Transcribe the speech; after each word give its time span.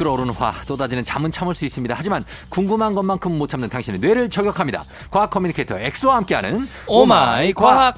끓어오르는 0.00 0.32
화 0.32 0.54
쏟아지는 0.64 1.04
잠은 1.04 1.30
참을 1.30 1.54
수 1.54 1.66
있습니다. 1.66 1.94
하지만 1.96 2.24
궁금한 2.48 2.94
것만큼 2.94 3.36
못 3.36 3.48
참는 3.48 3.68
당신의 3.68 4.00
뇌를 4.00 4.30
저격합니다. 4.30 4.82
과학 5.10 5.28
커뮤니케이터 5.28 5.78
엑소와 5.78 6.16
함께하는 6.16 6.66
오마이 6.86 7.52
과학. 7.52 7.96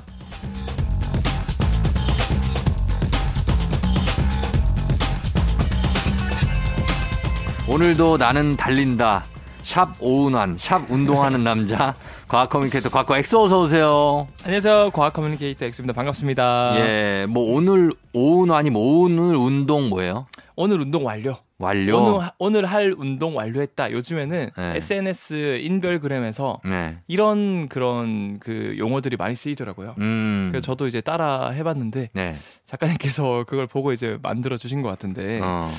오늘도 7.69 8.17
나는 8.17 8.57
달린다. 8.57 9.23
샵 9.63 9.95
오운완, 10.01 10.57
샵 10.59 10.91
운동하는 10.91 11.45
남자, 11.45 11.95
과학 12.27 12.51
커뮤니케이터 12.51 12.89
과커 12.89 13.17
엑소 13.17 13.45
어서 13.45 13.61
오세요. 13.61 14.27
안녕하세요. 14.43 14.91
과학 14.93 15.13
커뮤니케이터 15.13 15.67
엑소입니다. 15.67 15.95
반갑습니다. 15.95 16.75
예, 16.79 17.27
뭐 17.29 17.55
오늘 17.55 17.93
오운완이 18.13 18.71
뭐 18.71 19.05
오늘 19.05 19.37
운동 19.37 19.89
뭐예요? 19.89 20.27
오늘 20.57 20.81
운동 20.81 21.05
완료. 21.07 21.37
완료. 21.59 21.97
오늘, 21.97 22.29
오늘 22.39 22.67
할 22.67 22.95
운동 22.97 23.37
완료했다. 23.37 23.93
요즘에는 23.93 24.51
네. 24.57 24.77
SNS 24.77 25.61
인별그램에서 25.63 26.61
네. 26.65 26.99
이런 27.07 27.69
그런 27.69 28.41
그 28.41 28.75
용어들이 28.79 29.17
많이 29.17 29.37
쓰이더라고요. 29.37 29.95
음. 29.99 30.49
그래서 30.51 30.65
저도 30.65 30.87
이제 30.89 31.01
따라 31.01 31.51
해봤는데 31.51 32.11
네. 32.13 32.37
작가님께서 32.65 33.45
그걸 33.47 33.67
보고 33.67 33.93
이제 33.93 34.19
만들어 34.23 34.57
주신 34.57 34.83
것 34.83 34.89
같은데 34.89 35.41
어. 35.43 35.71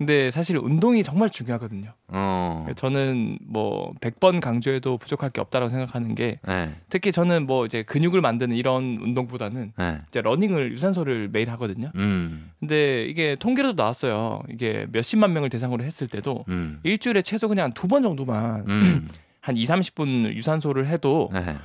근데 0.00 0.30
사실 0.30 0.56
운동이 0.56 1.02
정말 1.02 1.28
중요하거든요. 1.28 1.92
어. 2.08 2.66
저는 2.74 3.38
뭐 3.46 3.92
100번 4.00 4.40
강조해도 4.40 4.96
부족할 4.96 5.28
게 5.28 5.42
없다고 5.42 5.68
생각하는 5.68 6.14
게 6.14 6.38
네. 6.48 6.74
특히 6.88 7.12
저는 7.12 7.44
뭐 7.46 7.66
이제 7.66 7.82
근육을 7.82 8.22
만드는 8.22 8.56
이런 8.56 8.96
운동보다는 8.98 9.74
네. 9.76 9.98
이제 10.08 10.22
러닝을 10.22 10.72
유산소를 10.72 11.28
매일 11.30 11.50
하거든요. 11.50 11.92
음. 11.96 12.50
근데 12.60 13.04
이게 13.04 13.36
통계로도 13.38 13.74
나왔어요. 13.80 14.42
이게 14.50 14.86
몇십만 14.90 15.34
명을 15.34 15.50
대상으로 15.50 15.84
했을 15.84 16.08
때도 16.08 16.46
음. 16.48 16.80
일주일에 16.82 17.20
최소 17.20 17.46
그냥 17.48 17.70
두 17.74 17.86
번 17.86 18.02
정도만 18.02 18.64
음. 18.68 19.08
한 19.42 19.56
2, 19.58 19.64
30분 19.64 20.32
유산소를 20.34 20.86
해도 20.86 21.28
네. 21.34 21.56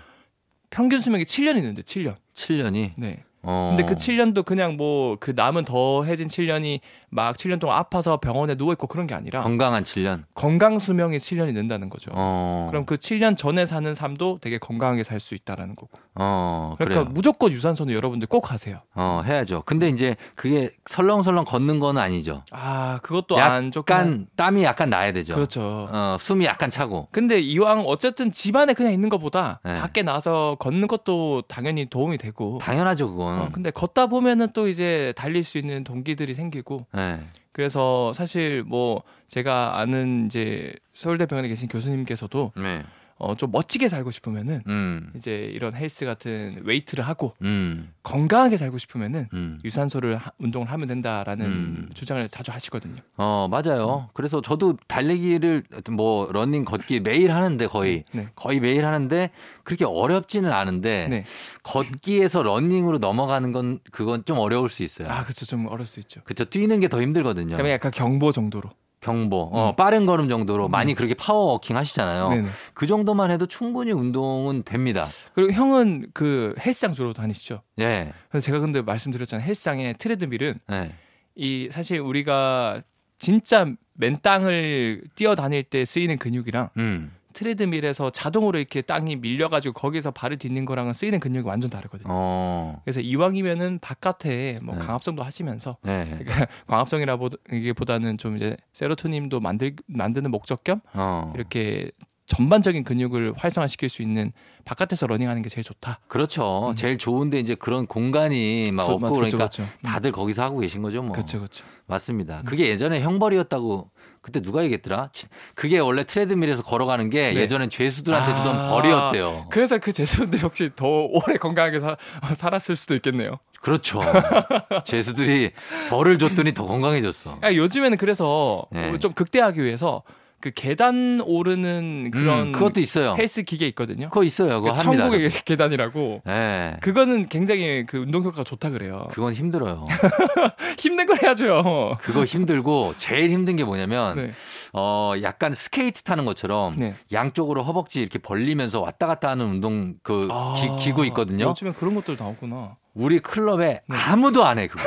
평균 0.72 0.99
수명이 0.99 1.23
7년 1.23 1.55
있는데 1.55 1.83
7년. 1.83 2.16
7년이. 2.33 2.92
네. 2.97 3.23
어. 3.46 3.76
근데 3.76 3.86
그 3.88 3.96
7년도 3.96 4.46
그냥 4.46 4.78
뭐 4.78 5.16
그 5.20 5.32
남은 5.36 5.64
더해진 5.66 6.28
7년이 6.28 6.80
막 7.10 7.36
7년 7.38 7.60
동안 7.60 7.78
아파서 7.78 8.18
병원에 8.18 8.56
누워 8.56 8.74
있고 8.74 8.88
그런 8.88 9.08
게 9.08 9.14
아니라 9.16 9.42
건강한 9.44 9.84
7년. 9.84 10.24
건강 10.34 10.78
수명이 10.80 11.18
7년이 11.18 11.54
는다는 11.54 11.90
거죠. 11.90 12.12
어. 12.14 12.68
그럼 12.70 12.86
그 12.86 12.96
7년 12.96 13.38
전에 13.38 13.66
사는 13.66 13.94
삶도 13.96 14.40
되게 14.42 14.58
건강하게 14.58 15.04
살 15.04 15.20
수 15.20 15.34
있다라는 15.36 15.76
거고. 15.76 15.90
어. 16.16 16.76
그러니까 16.78 17.02
그래요. 17.04 17.12
무조건 17.14 17.52
유산소는 17.52 17.94
여러분들 17.94 18.28
꼭 18.28 18.52
하세요. 18.52 18.80
어, 18.94 19.22
해야죠. 19.26 19.64
근데 19.66 19.88
이제 19.90 20.16
그게 20.36 20.72
설렁설렁 20.86 21.46
걷는 21.46 21.80
거는 21.80 22.02
아니죠. 22.02 22.44
아, 22.52 23.00
그것도 23.02 23.38
안 23.38 23.52
한- 23.52 23.72
약간 23.76 24.28
땀이 24.36 24.64
약간 24.64 24.90
나야 24.90 25.14
되죠. 25.14 25.34
그렇죠. 25.36 25.88
어, 25.92 26.18
숨이 26.20 26.46
약간 26.46 26.70
차고. 26.70 27.08
근데 27.12 27.40
이왕 27.40 27.82
어쨌든 27.88 28.32
집 28.32 28.56
안에 28.56 28.73
그냥 28.73 28.92
있는 28.94 29.10
것보다 29.10 29.60
네. 29.64 29.76
밖에 29.76 30.04
나서 30.04 30.56
걷는 30.60 30.88
것도 30.88 31.44
당연히 31.48 31.86
도움이 31.86 32.18
되고. 32.18 32.58
당연하죠, 32.62 33.10
그건. 33.10 33.34
어, 33.41 33.50
근데 33.52 33.72
걷다 33.72 34.08
보면은 34.08 34.50
또 34.53 34.67
이제 34.67 35.14
달릴 35.16 35.44
수 35.44 35.58
있는 35.58 35.83
동기들이 35.83 36.33
생기고 36.33 36.88
네. 36.94 37.19
그래서 37.52 38.11
사실 38.14 38.64
뭐 38.64 39.03
제가 39.27 39.80
아는 39.80 40.25
이제 40.25 40.73
서울대병원에 40.94 41.47
계신 41.47 41.67
교수님께서도 41.67 42.52
네. 42.58 42.83
어, 43.17 43.33
좀 43.33 43.49
멋지게 43.52 43.88
살고 43.88 44.11
싶으면은 44.11 44.61
음. 44.67 45.09
이제 45.16 45.49
이런 45.53 45.73
헬스 45.73 46.03
같은 46.05 46.59
웨이트를 46.65 47.08
하고 47.08 47.33
음. 47.43 47.93
건강하게 48.03 48.58
살고 48.58 48.77
싶으면은 48.77 49.30
음. 49.33 49.58
유산소를 49.64 50.17
하- 50.17 50.31
운동을 50.37 50.70
하면 50.70 50.87
된다라는 50.89 51.45
음. 51.45 51.89
주장을 51.93 52.27
자주 52.27 52.52
하시거든요. 52.52 52.98
어, 53.15 53.48
맞아요. 53.49 54.09
그래서 54.14 54.42
저도 54.42 54.75
달리기를 54.87 55.64
뭐 55.92 56.30
러닝 56.30 56.65
걷기 56.65 56.99
매일 56.99 57.31
하는데 57.31 57.65
거의 57.67 58.04
네. 58.11 58.27
거의 58.36 58.59
매일 58.59 58.86
하는데 58.86 59.30
그렇게 59.64 59.86
어렵지는 59.86 60.52
않은데 60.52 61.08
네. 61.09 61.25
걷기에서 61.64 62.43
러닝으로 62.43 62.98
넘어가는 62.98 63.52
건 63.54 63.80
그건 63.92 64.25
좀 64.25 64.39
어려울 64.39 64.70
수 64.70 64.83
있어요. 64.83 65.08
아, 65.09 65.23
그렇죠. 65.23 65.45
좀 65.45 65.67
어려울 65.67 65.87
수 65.87 65.99
있죠. 66.02 66.21
그쵸 66.25 66.43
뛰는 66.45 66.80
게 66.81 66.89
더 66.89 67.02
힘들거든요. 67.02 67.55
그러면 67.55 67.71
약간 67.71 67.92
경보 67.92 68.31
정도로. 68.31 68.70
경보, 69.05 69.49
어, 69.54 69.70
음. 69.70 69.76
빠른 69.76 70.08
걸음 70.08 70.27
정도로 70.30 70.67
많이 70.67 70.95
그렇게 70.95 71.14
파워워킹 71.14 71.77
하시잖아요. 71.77 72.30
네네. 72.30 72.49
그 72.73 72.88
정도만 72.88 73.30
해도 73.30 73.45
충분히 73.45 73.92
운동은 73.92 74.64
됩니다. 74.64 75.05
그리고 75.33 75.54
형은 75.54 76.08
그 76.14 76.55
헬스장 76.60 76.93
주로 76.93 77.14
다니시죠? 77.14 77.61
예, 77.80 78.11
그래서 78.30 78.45
제가 78.45 78.58
근데 78.60 78.82
말씀드렸잖아요. 78.82 79.45
헬스장의 79.45 79.93
트레드밀은 79.99 80.60
예, 80.71 80.92
이 81.36 81.70
사실 81.71 81.99
우리가 81.99 82.82
진짜 83.20 83.71
맨 83.93 84.17
땅을 84.20 85.04
뛰어다닐 85.14 85.61
때 85.61 85.86
쓰이는 85.86 86.17
근육이랑 86.17 86.70
음, 86.77 87.11
트레드밀에서 87.36 88.10
자동으로 88.10 88.58
이렇게 88.58 88.82
땅이 88.82 89.18
밀려가지고 89.18 89.73
거기서 89.73 90.12
발을 90.12 90.38
딛는 90.38 90.66
거랑은 90.66 90.94
쓰이는 90.94 91.20
근육이 91.20 91.46
완전 91.46 91.70
다르거든요. 91.70 92.08
어, 92.10 92.82
그래서 92.84 93.02
이왕이면은 93.02 93.80
바깥에 93.80 94.58
뭐 94.64 94.76
네. 94.76 94.82
광합성도 94.82 95.21
하시면서 95.22 95.78
네, 95.84 96.06
그러니까 96.18 96.48
광합성이라기보다는 96.68 98.18
좀 98.18 98.38
이제 98.38 98.56
세로토닌도 98.73 99.42
만들 99.42 99.76
만드는 99.88 100.32
목적 100.32 100.64
겸 100.64 100.80
어, 100.94 101.32
이렇게 101.36 101.92
전반적인 102.27 102.83
근육을 102.83 103.33
활성화시킬 103.37 103.87
수 103.89 104.02
있는 104.02 104.31
바깥에서 104.65 105.05
러닝하는 105.08 105.41
게 105.43 105.49
제일 105.49 105.63
좋다. 105.63 105.99
그렇죠. 106.08 106.69
음. 106.69 106.75
제일 106.75 106.97
좋은데 106.97 107.39
이제 107.39 107.53
그런 107.55 107.86
공간이 107.86 108.71
막 108.73 108.87
그- 108.87 108.93
없고 108.93 108.99
맞- 108.99 109.11
그러니까 109.13 109.37
그렇죠, 109.37 109.63
그렇죠. 109.63 109.77
다들 109.83 110.11
거기서 110.11 110.41
하고 110.43 110.59
계신 110.59 110.81
거죠, 110.81 111.02
뭐. 111.03 111.11
그렇죠, 111.11 111.37
그렇죠. 111.37 111.65
맞습니다. 111.86 112.41
그게 112.45 112.67
예전에 112.67 113.02
형벌이었다고 113.02 113.91
그때 114.21 114.41
누가 114.41 114.63
얘기했더라? 114.63 115.11
그게 115.53 115.77
원래 115.77 116.03
트레드밀에서 116.03 116.63
걸어가는 116.63 117.11
게 117.11 117.31
네. 117.33 117.41
예전엔 117.41 117.69
죄수들한테 117.69 118.31
아. 118.31 118.36
주던 118.37 118.69
벌이었대요. 118.71 119.45
그래서 119.52 119.77
그 119.77 119.92
제수분들이 119.92 120.42
혹시 120.42 120.71
더 120.75 120.87
오래 120.87 121.37
건강하게 121.37 121.80
사, 121.80 121.95
살았을 122.36 122.75
수도 122.75 122.95
있겠네요. 122.95 123.37
그렇죠. 123.61 124.02
죄수들이 124.86 125.52
벌을 125.89 126.17
줬더니 126.17 126.53
더 126.55 126.65
건강해졌어. 126.65 127.37
아, 127.42 127.53
요즘에는 127.53 127.97
그래서 127.97 128.65
네. 128.71 128.97
좀 128.97 129.13
극대화하기 129.13 129.62
위해서 129.63 130.01
그 130.45 130.51
계단 130.54 131.22
오르는 131.25 132.12
그런 132.12 132.39
음, 132.39 132.51
그것도 132.51 132.80
있어요. 132.80 133.16
헬스 133.18 133.42
기계 133.42 133.66
있거든요. 133.69 134.10
그거 134.10 134.24
있어요. 134.24 134.60
그거 134.62 134.75
그 134.75 134.80
합니다. 134.80 135.04
천국의 135.06 135.28
계단이라고. 135.44 136.22
예. 136.28 136.78
그거는 136.81 137.30
굉장히 137.30 137.83
그 137.88 137.98
운동 137.98 138.22
효과가 138.24 138.44
좋다 138.44 138.69
그래요. 138.69 139.07
그건 139.10 139.34
힘들어요. 139.34 139.86
힘든 140.78 141.07
걸 141.07 141.18
해야죠. 141.24 141.98
그거 142.00 142.25
힘들고 142.25 142.94
제일 142.98 143.31
힘든 143.31 143.56
게 143.56 143.63
뭐냐면 143.63 144.16
네. 144.18 144.31
어 144.72 145.13
약간 145.24 145.56
스케이트 145.56 146.04
타는 146.04 146.25
것처럼 146.25 146.75
네. 146.78 146.94
양쪽으로 147.12 147.63
허벅지 147.63 148.01
이렇게 148.01 148.19
벌리면서 148.19 148.81
왔다 148.81 149.07
갔다 149.07 149.30
하는 149.30 149.48
운동 149.48 149.95
그 150.04 150.28
아, 150.30 150.54
기, 150.80 150.92
구 150.92 151.07
있거든요. 151.07 151.45
요즘에 151.45 151.72
그런 151.72 151.95
것들 151.95 152.18
나오구나. 152.19 152.75
우리 152.94 153.18
클럽에 153.19 153.81
네. 153.88 153.98
아무도 153.98 154.45
안 154.45 154.60
해 154.60 154.68
그거. 154.68 154.84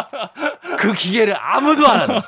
그 0.78 0.94
기계를 0.94 1.34
아무도 1.38 1.86
안 1.86 2.00
하는. 2.00 2.20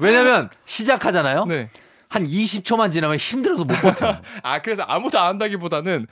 왜냐면 0.00 0.48
시작하잖아요. 0.64 1.44
네. 1.44 1.68
한 2.08 2.24
20초만 2.24 2.92
지나면 2.92 3.16
힘들어서 3.16 3.64
못 3.64 3.74
버텨. 3.80 4.16
아 4.42 4.62
그래서 4.62 4.82
아무도 4.84 5.18
안 5.18 5.26
한다기보다는 5.30 6.06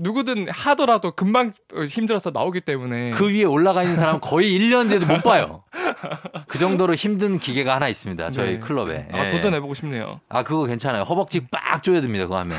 누구든 0.00 0.48
하더라도 0.48 1.12
금방 1.12 1.52
어, 1.74 1.82
힘들어서 1.84 2.30
나오기 2.30 2.62
때문에 2.62 3.10
그 3.10 3.28
위에 3.28 3.44
올라가 3.44 3.82
있는 3.82 3.96
사람 3.96 4.18
거의 4.20 4.58
1년 4.58 4.88
돼도 4.88 5.06
못 5.06 5.22
봐요. 5.22 5.62
그 6.46 6.58
정도로 6.58 6.94
힘든 6.94 7.38
기계가 7.38 7.74
하나 7.74 7.88
있습니다. 7.88 8.30
저희 8.30 8.54
네. 8.54 8.60
클럽에. 8.60 9.08
아, 9.12 9.26
예. 9.26 9.28
도전해보고 9.28 9.74
싶네요. 9.74 10.20
아, 10.28 10.42
그거 10.42 10.64
괜찮아요. 10.64 11.02
허벅지 11.02 11.40
빡 11.40 11.82
조여야 11.82 12.00
됩니다. 12.00 12.24
그거 12.24 12.38
하면. 12.38 12.58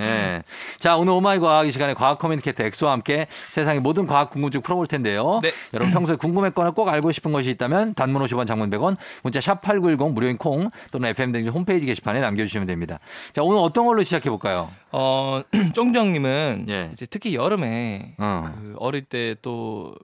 예. 0.00 0.42
자, 0.78 0.96
오늘 0.96 1.12
오마이 1.12 1.38
과학 1.40 1.66
이 1.66 1.72
시간에 1.72 1.94
과학 1.94 2.18
커뮤니케이터 2.18 2.64
엑소와 2.64 2.92
함께 2.92 3.26
세상의 3.46 3.80
모든 3.80 4.06
과학 4.06 4.30
궁금증 4.30 4.62
풀어볼 4.62 4.86
텐데요. 4.86 5.40
네. 5.42 5.50
여러분 5.74 5.92
평소에 5.92 6.16
궁금했거나 6.16 6.70
꼭 6.70 6.88
알고 6.88 7.10
싶은 7.12 7.32
것이 7.32 7.50
있다면 7.50 7.94
단문 7.94 8.22
50원 8.22 8.46
장문 8.46 8.70
100원 8.70 8.96
문자 9.22 9.40
샵 9.40 9.60
8910 9.62 10.12
무료인 10.12 10.38
콩 10.38 10.70
또는 10.92 11.08
FM댕진 11.10 11.52
홈페이지 11.52 11.86
게시판에 11.86 12.20
남겨주시면 12.20 12.66
됩니다. 12.66 13.00
자, 13.32 13.42
오늘 13.42 13.58
어떤 13.58 13.84
걸로 13.86 14.02
시작해 14.02 14.30
볼까요? 14.30 14.70
어, 14.92 15.42
쫑정님은 15.74 16.66
예. 16.68 16.90
이제 16.92 17.06
특히 17.06 17.34
여름에 17.34 18.14
어. 18.18 18.44
그 18.54 18.74
어릴 18.78 19.04
때또 19.04 19.94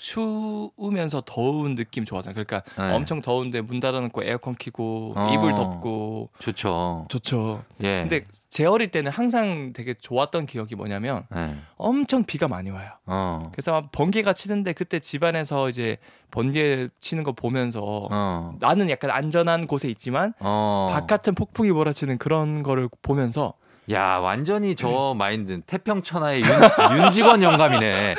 추우면서 0.00 1.22
더운 1.26 1.74
느낌 1.74 2.06
좋아하잖아요. 2.06 2.32
그러니까 2.32 2.62
네. 2.82 2.94
엄청 2.94 3.20
더운데 3.20 3.60
문 3.60 3.80
닫아놓고 3.80 4.24
에어컨 4.24 4.56
켜고 4.58 5.12
어. 5.14 5.30
이불 5.32 5.54
덮고 5.54 6.30
좋죠. 6.38 7.06
좋죠. 7.10 7.62
예. 7.82 8.00
근데 8.00 8.24
제 8.48 8.64
어릴 8.64 8.90
때는 8.90 9.12
항상 9.12 9.74
되게 9.74 9.92
좋았던 9.92 10.46
기억이 10.46 10.74
뭐냐면 10.74 11.24
예. 11.36 11.54
엄청 11.76 12.24
비가 12.24 12.48
많이 12.48 12.70
와요. 12.70 12.90
어. 13.04 13.50
그래서 13.52 13.72
막 13.72 13.92
번개가 13.92 14.32
치는데 14.32 14.72
그때 14.72 15.00
집안에서 15.00 15.68
이제 15.68 15.98
번개 16.30 16.88
치는 17.00 17.22
거 17.22 17.32
보면서 17.32 18.08
어. 18.10 18.54
나는 18.58 18.88
약간 18.88 19.10
안전한 19.10 19.66
곳에 19.66 19.90
있지만 19.90 20.32
어. 20.40 20.88
바깥은 20.92 21.34
폭풍이 21.34 21.72
몰아치는 21.72 22.16
그런 22.16 22.62
거를 22.62 22.88
보면서 23.02 23.52
야, 23.92 24.18
완전히 24.18 24.74
저 24.76 25.14
마인드 25.16 25.60
태평천하의 25.62 26.42
윤, 26.42 26.48
윤직원 27.04 27.42
영감이네. 27.42 28.14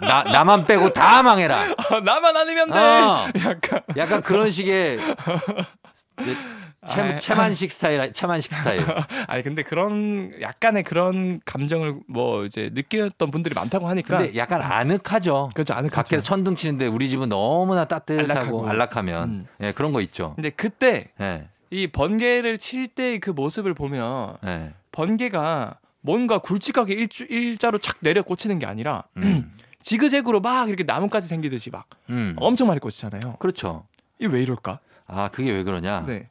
나, 0.00 0.22
나만 0.24 0.66
빼고 0.66 0.92
다 0.92 1.22
망해라. 1.22 1.62
나만 2.04 2.36
아니면 2.36 2.70
돼. 2.70 2.78
어. 2.78 3.26
약간 3.38 3.80
약간 3.96 4.22
그런 4.22 4.50
식의 4.50 4.98
채, 6.88 7.00
아, 7.00 7.18
채만식 7.18 7.70
스타일, 7.70 8.12
채만식 8.12 8.52
스타일. 8.54 8.84
아니 9.28 9.42
근데 9.42 9.62
그런 9.62 10.32
약간의 10.40 10.82
그런 10.84 11.38
감정을 11.44 11.94
뭐 12.08 12.44
이제 12.44 12.70
느꼈던 12.72 13.30
분들이 13.30 13.54
많다고 13.54 13.86
하니까 13.88 14.18
근데 14.18 14.36
약간 14.36 14.62
아늑하죠. 14.62 15.50
그렇죠 15.54 15.74
아늑하죠. 15.74 15.94
밖에서 15.94 16.22
천둥 16.24 16.56
치는데 16.56 16.86
우리 16.86 17.08
집은 17.08 17.28
너무나 17.28 17.84
따뜻하고 17.84 18.24
안락하고. 18.32 18.68
안락하면 18.68 19.28
음. 19.28 19.46
예, 19.60 19.72
그런 19.72 19.92
거 19.92 20.00
있죠. 20.00 20.32
근데 20.36 20.50
그때 20.50 21.08
예. 21.20 21.48
이 21.70 21.86
번개를 21.88 22.58
칠 22.58 22.88
때 22.88 23.18
그 23.18 23.30
모습을 23.30 23.74
보면 23.74 24.36
예. 24.46 24.72
번개가 24.98 25.78
뭔가 26.00 26.38
굵직하게 26.38 26.94
일주, 26.94 27.24
일자로 27.24 27.78
착 27.78 27.98
내려 28.00 28.22
꽂히는 28.22 28.58
게 28.58 28.66
아니라 28.66 29.04
음. 29.18 29.52
지그재그로 29.80 30.40
막 30.40 30.68
이렇게 30.68 30.82
나뭇가지 30.82 31.28
생기듯이 31.28 31.70
막 31.70 31.86
음. 32.10 32.34
엄청 32.36 32.66
많이 32.66 32.80
꽂히잖아요. 32.80 33.36
그렇죠. 33.38 33.86
이왜 34.18 34.42
이럴까? 34.42 34.80
아, 35.06 35.28
그게 35.28 35.52
왜 35.52 35.62
그러냐? 35.62 36.04
네. 36.06 36.28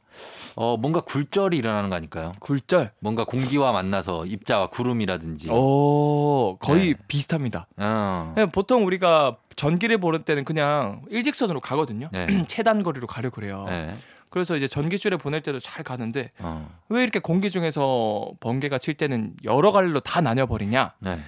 어, 0.54 0.76
뭔가 0.76 1.00
굴절이 1.00 1.56
일어나는 1.56 1.88
거 1.88 1.96
아닐까요? 1.96 2.32
굴절. 2.40 2.92
뭔가 3.00 3.24
공기와 3.24 3.72
만나서 3.72 4.26
입자와 4.26 4.68
구름이라든지. 4.68 5.50
오, 5.50 6.58
거의 6.60 6.92
네. 6.92 6.94
비슷합니다. 7.08 7.66
어. 7.78 8.32
그냥 8.34 8.50
보통 8.50 8.84
우리가 8.84 9.38
전기를 9.56 9.98
보는 9.98 10.22
때는 10.22 10.44
그냥 10.44 11.02
일직선으로 11.08 11.60
가거든요. 11.60 12.10
네. 12.12 12.44
최단 12.46 12.82
거리로 12.82 13.06
가려 13.06 13.30
그래요. 13.30 13.64
네. 13.66 13.94
그래서 14.30 14.56
이제 14.56 14.68
전기줄에 14.68 15.16
보낼 15.16 15.42
때도 15.42 15.60
잘 15.60 15.84
가는데 15.84 16.30
어. 16.38 16.70
왜 16.88 17.02
이렇게 17.02 17.18
공기 17.18 17.50
중에서 17.50 18.30
번개가 18.40 18.78
칠 18.78 18.94
때는 18.94 19.34
여러 19.44 19.72
갈래로 19.72 20.00
다 20.00 20.20
나뉘어 20.20 20.46
버리냐? 20.46 20.94
네. 21.00 21.18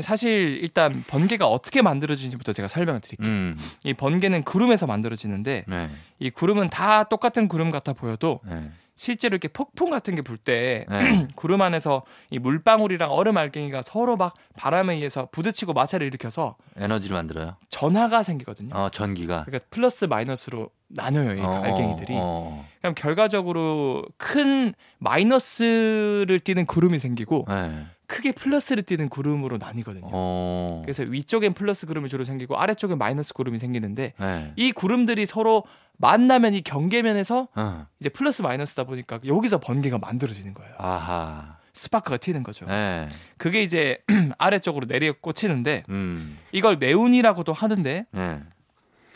사실 0.00 0.58
일단 0.60 1.04
번개가 1.06 1.46
어떻게 1.46 1.80
만들어지는지부터 1.80 2.52
제가 2.52 2.66
설명을 2.66 3.00
드릴게요. 3.00 3.28
음. 3.28 3.56
이 3.84 3.94
번개는 3.94 4.42
구름에서 4.42 4.86
만들어지는데 4.86 5.64
네. 5.68 5.90
이 6.18 6.30
구름은 6.30 6.70
다 6.70 7.04
똑같은 7.04 7.46
구름 7.46 7.70
같아 7.70 7.92
보여도 7.92 8.40
네. 8.44 8.62
실제로 8.96 9.34
이렇게 9.34 9.48
폭풍 9.48 9.90
같은 9.90 10.14
게 10.14 10.22
불때 10.22 10.86
네. 10.88 11.26
구름 11.34 11.62
안에서 11.62 12.02
이 12.30 12.38
물방울이랑 12.38 13.10
얼음 13.10 13.36
알갱이가 13.36 13.82
서로 13.82 14.16
막 14.16 14.34
바람에 14.56 14.94
의해서 14.94 15.28
부딪히고 15.32 15.72
마찰을 15.72 16.06
일으켜서 16.06 16.56
에너지를 16.76 17.14
만들어요. 17.16 17.56
전하가 17.68 18.22
생기거든요. 18.22 18.74
어, 18.74 18.90
전기가. 18.90 19.44
그러니까 19.44 19.66
플러스 19.70 20.04
마이너스로 20.04 20.70
나눠요, 20.88 21.34
이 21.34 21.40
어, 21.40 21.62
알갱이들이. 21.62 22.14
어, 22.16 22.64
그럼 22.80 22.94
결과적으로 22.94 24.04
큰 24.16 24.74
마이너스를 24.98 26.38
띠는 26.40 26.66
구름이 26.66 26.98
생기고 26.98 27.46
어. 27.48 27.54
네. 27.54 27.86
크게 28.06 28.32
플러스를 28.32 28.82
띠는 28.82 29.08
구름으로 29.08 29.58
나뉘거든요. 29.58 30.08
어. 30.12 30.82
그래서 30.84 31.04
위쪽엔 31.08 31.52
플러스 31.52 31.86
구름이 31.86 32.08
주로 32.08 32.24
생기고 32.24 32.58
아래쪽엔 32.58 32.98
마이너스 32.98 33.32
구름이 33.32 33.58
생기는데 33.58 34.14
네. 34.18 34.52
이 34.56 34.72
구름들이 34.72 35.26
서로 35.26 35.64
만나면 35.96 36.54
이 36.54 36.62
경계면에서 36.62 37.48
어. 37.54 37.86
이제 38.00 38.08
플러스 38.08 38.42
마이너스다 38.42 38.84
보니까 38.84 39.20
여기서 39.24 39.58
번개가 39.60 39.98
만들어지는 39.98 40.54
거예요. 40.54 40.74
아하. 40.78 41.56
스파크가 41.72 42.16
튀는 42.18 42.44
거죠. 42.44 42.66
네. 42.66 43.08
그게 43.36 43.62
이제 43.62 43.98
아래쪽으로 44.38 44.86
내려 44.86 45.12
꽂히는데 45.12 45.82
음. 45.88 46.38
이걸 46.52 46.78
네운이라고도 46.78 47.52
하는데 47.52 48.06
네. 48.10 48.40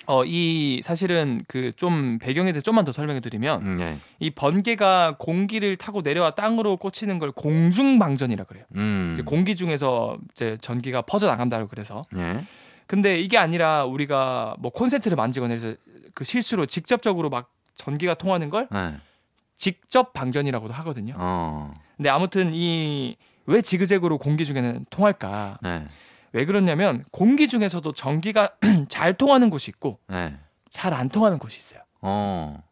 어 0.08 0.24
이 0.24 0.80
사실은 0.82 1.40
그 1.46 1.70
좀 1.76 2.18
배경에 2.18 2.50
대해서 2.52 2.62
좀만 2.64 2.84
더 2.84 2.92
설명해 2.92 3.20
드리면 3.20 3.62
음, 3.62 3.76
네. 3.76 3.98
이 4.18 4.30
번개가 4.30 5.16
공기를 5.18 5.76
타고 5.76 6.00
내려와 6.02 6.30
땅으로 6.34 6.76
꽂히는 6.78 7.18
걸 7.18 7.30
공중방전이라 7.32 8.44
그래요. 8.44 8.64
음. 8.74 9.20
공기 9.24 9.54
중에서 9.54 10.18
이제 10.32 10.56
전기가 10.60 11.02
퍼져 11.02 11.26
나간다고 11.28 11.68
그래서 11.68 12.04
네. 12.10 12.44
근데 12.86 13.20
이게 13.20 13.38
아니라 13.38 13.84
우리가 13.84 14.56
뭐 14.58 14.70
콘센트를 14.72 15.16
만지거나 15.16 15.54
해서 15.54 15.74
그 16.14 16.24
실수로 16.24 16.66
직접적으로 16.66 17.28
막 17.30 17.52
전기가 17.74 18.14
통하는 18.14 18.50
걸 18.50 18.66
네. 18.70 18.96
직접 19.56 20.12
방전이라고도 20.12 20.72
하거든요. 20.74 21.14
어. 21.18 21.74
근데 21.96 22.08
아무튼 22.08 22.50
이 22.54 23.16
왜 23.50 23.62
지그재그로 23.62 24.18
공기 24.18 24.44
중에는 24.44 24.84
통할까? 24.90 25.58
네. 26.32 26.40
왜 26.40 26.44
그러냐면 26.44 27.04
공기 27.10 27.48
중에서도 27.48 27.92
전기가 27.92 28.50
잘 28.88 29.14
통하는 29.14 29.50
곳이 29.50 29.70
있고 29.70 29.98
네. 30.08 30.36
잘안 30.70 31.08
통하는 31.08 31.38
곳이 31.38 31.58
있어요. 31.58 31.80
어. 32.00 32.62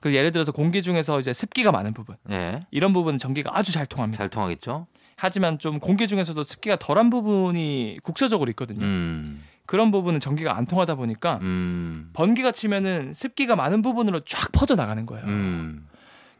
그리고 0.00 0.16
예를 0.16 0.32
들어서 0.32 0.52
공기 0.52 0.82
중에서 0.82 1.20
이제 1.20 1.32
습기가 1.32 1.70
많은 1.72 1.94
부분 1.94 2.16
네. 2.24 2.66
이런 2.70 2.92
부분은 2.92 3.18
전기가 3.18 3.56
아주 3.56 3.72
잘 3.72 3.86
통합니다. 3.86 4.18
잘 4.18 4.28
통하겠죠? 4.28 4.86
하지만 5.16 5.58
좀 5.58 5.78
공기 5.78 6.08
중에서도 6.08 6.42
습기가 6.42 6.76
덜한 6.76 7.10
부분이 7.10 7.98
국소적으로 8.02 8.50
있거든요. 8.50 8.84
음. 8.84 9.42
그런 9.66 9.90
부분은 9.92 10.18
전기가 10.20 10.56
안 10.56 10.66
통하다 10.66 10.96
보니까 10.96 11.38
음. 11.42 12.10
번개가 12.12 12.50
치면은 12.50 13.12
습기가 13.14 13.54
많은 13.56 13.80
부분으로 13.82 14.20
쫙 14.20 14.50
퍼져 14.52 14.74
나가는 14.74 15.06
거예요. 15.06 15.24
음. 15.26 15.86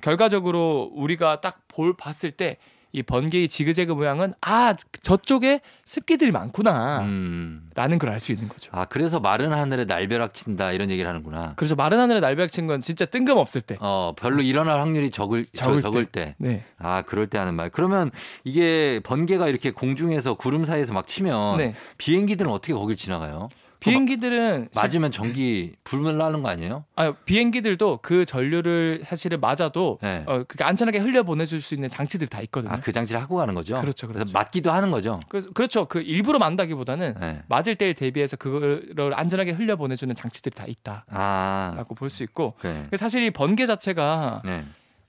결과적으로 0.01 0.91
우리가 0.95 1.41
딱 1.41 1.63
볼 1.73 1.97
봤을 1.97 2.31
때 2.31 2.59
이 2.95 3.03
번개의 3.03 3.49
지그재그 3.49 3.93
모양은 3.93 4.35
아 4.43 4.75
저쪽에 5.03 5.61
습기들이 5.85 6.31
많구나라는 6.31 7.09
음. 7.09 7.99
걸 7.99 8.11
알 8.11 8.21
수 8.21 8.33
있는 8.33 8.49
거죠. 8.49 8.71
아, 8.75 8.85
그래서 8.85 9.19
마른 9.19 9.53
하늘에 9.53 9.85
날벼락 9.87 10.35
친다 10.35 10.73
이런 10.73 10.91
얘기를 10.91 11.09
하는구나. 11.09 11.55
그래서 11.57 11.75
마른 11.75 11.99
하늘에 11.99 12.21
날벼락 12.21 12.51
친 12.51 12.67
건 12.67 12.81
진짜 12.81 13.07
뜬금없을 13.07 13.63
때. 13.63 13.77
어, 13.81 14.13
별로 14.17 14.43
일어날 14.43 14.81
확률이 14.81 15.11
적을 15.11 15.45
적을 15.47 15.81
적을, 15.81 16.05
때. 16.05 16.23
때. 16.27 16.35
네. 16.39 16.65
아, 16.79 17.03
그럴 17.03 17.27
때 17.27 17.39
하는 17.39 17.55
말. 17.55 17.71
그러면 17.71 18.11
이게 18.45 19.01
번개가 19.05 19.49
이렇게 19.49 19.71
공중에서 19.71 20.35
구름 20.35 20.65
사이에서 20.65 20.93
막 20.93 21.07
치면 21.07 21.57
네. 21.59 21.75
비행기들은 21.99 22.51
어떻게 22.51 22.75
거길 22.75 22.95
지나가요? 22.97 23.49
비행기들은 23.83 24.69
맞으면 24.75 25.11
전기 25.11 25.75
불면 25.85 26.19
나는 26.19 26.43
거 26.43 26.49
아니에요? 26.49 26.85
아, 26.97 27.13
비행기들도 27.13 27.99
그 28.03 28.25
전류를 28.25 29.03
사실은 29.05 29.41
맞아도 29.41 29.99
네. 30.03 30.25
어, 30.27 30.45
그렇게 30.45 30.65
안전하게 30.65 30.99
흘려 30.99 31.23
보내줄 31.23 31.61
수 31.61 31.75
있는 31.75 31.89
장치들이 31.89 32.31
다 32.31 32.41
있거든요. 32.43 32.73
아, 32.73 32.81
그 32.81 32.93
장치를 32.93 33.21
하고 33.21 33.37
가는 33.37 33.55
거죠? 33.55 33.81
그렇죠, 33.81 34.07
그래서 34.07 34.25
그렇죠. 34.25 34.33
맞기도 34.33 34.71
하는 34.71 34.91
거죠? 34.91 35.21
그래서 35.29 35.51
그렇죠. 35.53 35.87
그 35.87 36.01
일부러 36.01 36.39
만다기보다는 36.39 37.15
네. 37.21 37.43
맞을 37.49 37.75
때를 37.75 37.95
대비해서 37.95 38.37
그거를 38.37 39.13
안전하게 39.15 39.53
흘려 39.53 39.77
보내주는 39.77 40.15
장치들이 40.15 40.55
다 40.55 40.65
있다라고 40.67 41.07
아, 41.11 41.85
볼수 41.97 42.23
있고 42.23 42.55
그래. 42.59 42.89
사실 42.97 43.23
이 43.23 43.31
번개 43.31 43.67
자체가 43.67 44.43
네. 44.45 44.65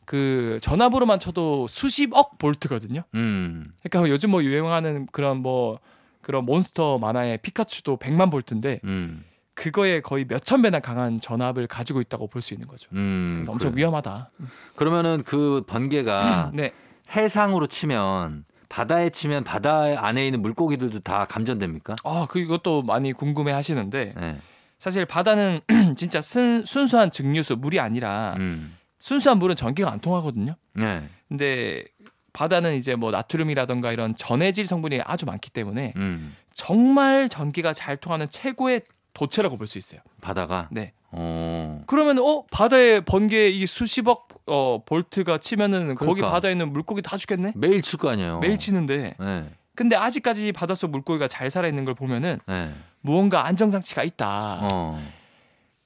그 0.05 0.57
전압으로만 0.61 1.19
쳐도 1.19 1.67
수십억 1.67 2.37
볼트거든요. 2.37 3.03
음. 3.15 3.73
그러니까 3.83 4.11
요즘 4.11 4.31
뭐 4.31 4.43
유행하는 4.43 5.07
그런 5.11 5.37
뭐 5.37 5.79
그런 6.23 6.45
몬스터 6.45 6.97
만화의 6.97 7.37
피카츄도 7.39 7.97
100만 7.97 8.31
볼트인데 8.31 8.79
음. 8.85 9.23
그거에 9.53 10.01
거의 10.01 10.25
몇천 10.27 10.63
배나 10.63 10.79
강한 10.79 11.19
전압을 11.19 11.67
가지고 11.67 12.01
있다고 12.01 12.25
볼 12.27 12.41
수 12.41 12.55
있는 12.55 12.67
거죠. 12.67 12.89
음. 12.93 13.45
엄청 13.47 13.69
그래. 13.71 13.81
위험하다. 13.81 14.31
그러면은 14.75 15.21
그 15.23 15.63
번개가 15.67 16.51
네. 16.55 16.71
해상으로 17.15 17.67
치면 17.67 18.45
바다에 18.69 19.11
치면 19.11 19.43
바다 19.43 19.81
안에 20.03 20.25
있는 20.25 20.41
물고기들도 20.41 21.01
다 21.01 21.25
감전됩니까? 21.25 21.93
아, 22.03 22.25
그 22.27 22.39
이것도 22.39 22.81
많이 22.81 23.13
궁금해 23.13 23.51
하시는데 23.51 24.15
네. 24.17 24.37
사실 24.79 25.05
바다는 25.05 25.61
진짜 25.95 26.19
순, 26.21 26.65
순수한 26.65 27.11
증류수 27.11 27.57
물이 27.57 27.79
아니라 27.79 28.33
음. 28.39 28.75
순수한 28.99 29.37
물은 29.37 29.55
전기가 29.55 29.91
안 29.91 29.99
통하거든요. 29.99 30.55
네. 30.73 31.07
근데 31.27 31.85
바다는 32.33 32.75
이제 32.75 32.95
뭐 32.95 33.11
나트륨이라던가 33.11 33.91
이런 33.91 34.15
전해질 34.15 34.65
성분이 34.67 35.01
아주 35.05 35.25
많기 35.25 35.49
때문에 35.51 35.93
음. 35.97 36.35
정말 36.51 37.29
전기가 37.29 37.73
잘 37.73 37.95
통하는 37.97 38.27
최고의 38.29 38.81
도체라고 39.13 39.57
볼 39.57 39.67
수 39.67 39.77
있어요. 39.77 40.01
바다가 40.21 40.67
네. 40.71 40.93
어. 41.11 41.83
그러면 41.85 42.17
어 42.19 42.43
바다에 42.51 42.99
번개 43.01 43.47
이 43.49 43.65
수십억 43.67 44.27
어 44.47 44.81
볼트가 44.83 45.37
치면은 45.37 45.93
거기 45.95 46.15
그러니까. 46.15 46.31
바다에 46.31 46.51
있는 46.53 46.73
물고기 46.73 47.01
다 47.03 47.17
죽겠네. 47.17 47.53
매일 47.55 47.81
칠 47.83 47.99
거 47.99 48.09
아니에요. 48.09 48.39
매일 48.39 48.57
치는데 48.57 49.15
네. 49.19 49.49
근데 49.75 49.95
아직까지 49.95 50.51
바닷속 50.51 50.89
물고기가 50.91 51.27
잘 51.27 51.51
살아 51.51 51.67
있는 51.67 51.85
걸 51.85 51.93
보면은 51.93 52.39
네. 52.47 52.71
무언가 53.01 53.45
안정 53.45 53.69
장치가 53.69 54.03
있다. 54.03 54.59
어. 54.71 54.99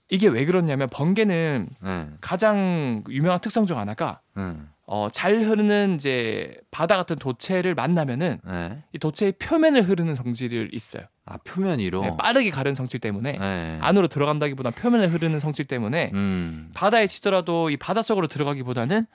이게 0.09 0.27
왜 0.29 0.45
그렇냐면 0.45 0.87
번개는 0.89 1.67
네. 1.81 2.07
가장 2.21 3.03
유명한 3.09 3.39
특성 3.41 3.65
중 3.65 3.77
하나가 3.77 4.21
네. 4.35 4.53
어, 4.89 5.10
잘 5.12 5.44
흐르는 5.44 5.96
이제 5.96 6.56
바다 6.72 6.96
같은 6.96 7.17
도체를 7.17 7.75
만나면은 7.75 8.39
네. 8.46 8.84
이 8.94 8.98
도체의 8.98 9.34
표면을 9.34 9.84
흐르는 9.84 10.15
성질이 10.15 10.70
있어요. 10.72 11.03
아 11.25 11.36
표면 11.44 11.79
위로. 11.79 12.01
네, 12.01 12.15
빠르게 12.17 12.50
가는 12.50 12.74
성질 12.74 13.01
때문에 13.01 13.34
네. 13.38 13.77
안으로 13.82 14.08
들어간다기보다 14.08 14.72
표면을 14.72 15.12
흐르는 15.12 15.39
성질 15.41 15.65
때문에 15.65 16.12
음. 16.13 16.72
바다에 16.74 17.06
치더라도 17.06 17.70
이 17.70 17.75
바다 17.75 18.01
속으로 18.01 18.27
들어가기보다는 18.27 19.06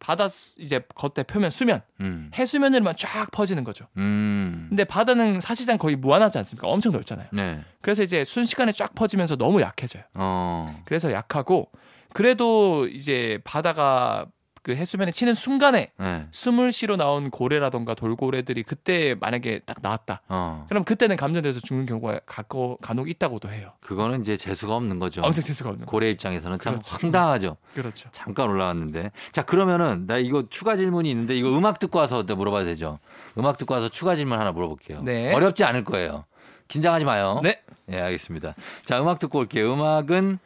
바다 0.00 0.28
수- 0.28 0.60
이제 0.60 0.80
겉에 0.96 1.22
표면 1.26 1.48
수면 1.48 1.80
음. 2.00 2.30
해수면으로만 2.34 2.94
쫙 2.98 3.30
퍼지는 3.30 3.64
거죠. 3.64 3.86
음. 3.96 4.66
근데 4.68 4.84
바다는 4.84 5.40
사실상 5.40 5.78
거의 5.78 5.96
무한하지 5.96 6.36
않습니까? 6.38 6.68
엄청 6.68 6.92
넓잖아요. 6.92 7.28
네. 7.32 7.60
그래서 7.80 8.02
이제 8.02 8.22
순식간에 8.24 8.72
쫙 8.72 8.94
퍼지면서 8.94 9.36
너무 9.36 9.62
약해져요. 9.62 10.02
어. 10.12 10.82
그래서 10.84 11.10
약하고 11.10 11.70
그래도 12.12 12.86
이제 12.88 13.38
바다가 13.44 14.26
그 14.62 14.76
해수면에 14.76 15.10
치는 15.10 15.34
순간에 15.34 15.90
네. 15.98 16.26
숨을 16.30 16.70
쉬러 16.70 16.96
나온 16.96 17.30
고래라던가 17.30 17.94
돌고래들이 17.94 18.62
그때 18.62 19.16
만약에 19.18 19.60
딱 19.66 19.78
나왔다. 19.82 20.22
어. 20.28 20.66
그럼 20.68 20.84
그때는 20.84 21.16
감전돼서 21.16 21.60
죽는 21.60 21.86
경우가 21.86 22.20
가끔 22.26 22.76
간혹 22.80 23.08
있다고도 23.10 23.50
해요. 23.50 23.72
그거는 23.80 24.20
이제 24.20 24.36
재수가 24.36 24.74
없는 24.76 25.00
거죠. 25.00 25.20
엄청 25.22 25.42
재수가 25.42 25.70
없는 25.70 25.86
거죠. 25.86 25.90
고래 25.90 26.10
입장에서는 26.10 26.58
참 26.60 26.74
그렇죠. 26.74 26.96
황당하죠. 26.96 27.56
그렇죠. 27.74 28.08
잠깐 28.12 28.50
올라왔는데. 28.50 29.10
자, 29.32 29.42
그러면은 29.42 30.06
나 30.06 30.18
이거 30.18 30.44
추가 30.48 30.76
질문이 30.76 31.10
있는데 31.10 31.34
이거 31.34 31.48
음악 31.56 31.80
듣고 31.80 31.98
와서 31.98 32.22
또 32.22 32.36
물어봐도 32.36 32.66
되죠. 32.66 33.00
음악 33.38 33.58
듣고 33.58 33.74
와서 33.74 33.88
추가 33.88 34.14
질문 34.14 34.38
하나 34.38 34.52
물어볼게요. 34.52 35.00
네. 35.02 35.34
어렵지 35.34 35.64
않을 35.64 35.82
거예요. 35.82 36.24
긴장하지 36.68 37.04
마요. 37.04 37.40
네. 37.42 37.60
예, 37.90 38.00
알겠습니다. 38.00 38.54
자, 38.84 39.00
음악 39.00 39.18
듣고 39.18 39.40
올게요. 39.40 39.72
음악은 39.72 40.38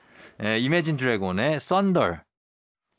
예, 0.43 0.59
이매진 0.59 0.97
드래곤의 0.97 1.61
Thunder. 1.61 2.17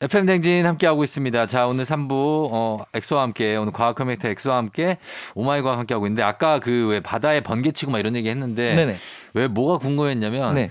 FM 0.00 0.26
댕진 0.26 0.64
함께하고 0.64 1.02
있습니다. 1.02 1.46
자, 1.46 1.66
오늘 1.66 1.84
3부, 1.84 2.48
어, 2.52 2.84
엑소와 2.94 3.22
함께, 3.22 3.56
오늘 3.56 3.72
과학 3.72 3.96
커넥터 3.96 4.28
엑소와 4.28 4.56
함께 4.56 4.98
오마이 5.34 5.60
과학 5.62 5.80
함께하고 5.80 6.06
있는데, 6.06 6.22
아까 6.22 6.60
그 6.60 6.86
왜 6.88 7.00
바다에 7.00 7.40
번개 7.40 7.72
치고 7.72 7.90
막 7.90 7.98
이런 7.98 8.14
얘기 8.14 8.28
했는데, 8.28 8.74
네네. 8.74 8.96
왜 9.34 9.48
뭐가 9.48 9.78
궁금했냐면, 9.78 10.54
네. 10.54 10.70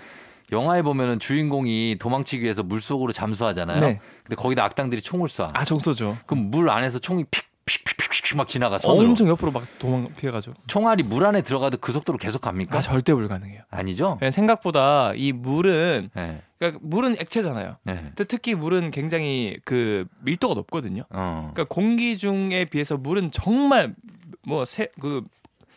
영화에 0.53 0.81
보면은 0.81 1.19
주인공이 1.19 1.97
도망치기 1.99 2.41
위해서 2.41 2.63
물 2.63 2.79
속으로 2.79 3.11
잠수하잖아요. 3.11 3.81
네. 3.81 3.99
근데 4.23 4.35
거기다 4.41 4.63
악당들이 4.63 5.01
총을 5.01 5.27
쏴. 5.27 5.49
아 5.53 5.65
정소죠. 5.65 6.17
그럼 6.25 6.49
물 6.49 6.69
안에서 6.69 6.99
총이 6.99 7.25
픽 7.29 7.43
픽픽픽픽 7.67 8.35
막 8.37 8.47
지나가 8.47 8.79
손으로. 8.79 9.09
엄청 9.09 9.27
옆으로 9.27 9.51
막 9.51 9.67
도망 9.77 10.11
피해가죠. 10.13 10.53
총알이 10.65 11.03
물 11.03 11.25
안에 11.25 11.41
들어가도 11.43 11.77
그 11.77 11.91
속도로 11.91 12.17
계속 12.17 12.41
갑니까? 12.41 12.77
아 12.77 12.81
절대 12.81 13.13
불가능해요. 13.13 13.61
아니죠? 13.69 14.17
예, 14.23 14.31
생각보다 14.31 15.13
이 15.15 15.31
물은 15.31 16.09
네. 16.15 16.41
그러니까 16.57 16.79
물은 16.83 17.17
액체잖아요. 17.19 17.77
네. 17.83 18.11
특히 18.15 18.55
물은 18.55 18.91
굉장히 18.91 19.59
그 19.65 20.05
밀도가 20.23 20.55
높거든요. 20.55 21.03
어. 21.09 21.51
그러니까 21.53 21.73
공기 21.73 22.17
중에 22.17 22.65
비해서 22.65 22.97
물은 22.97 23.31
정말 23.31 23.93
뭐그 24.47 25.23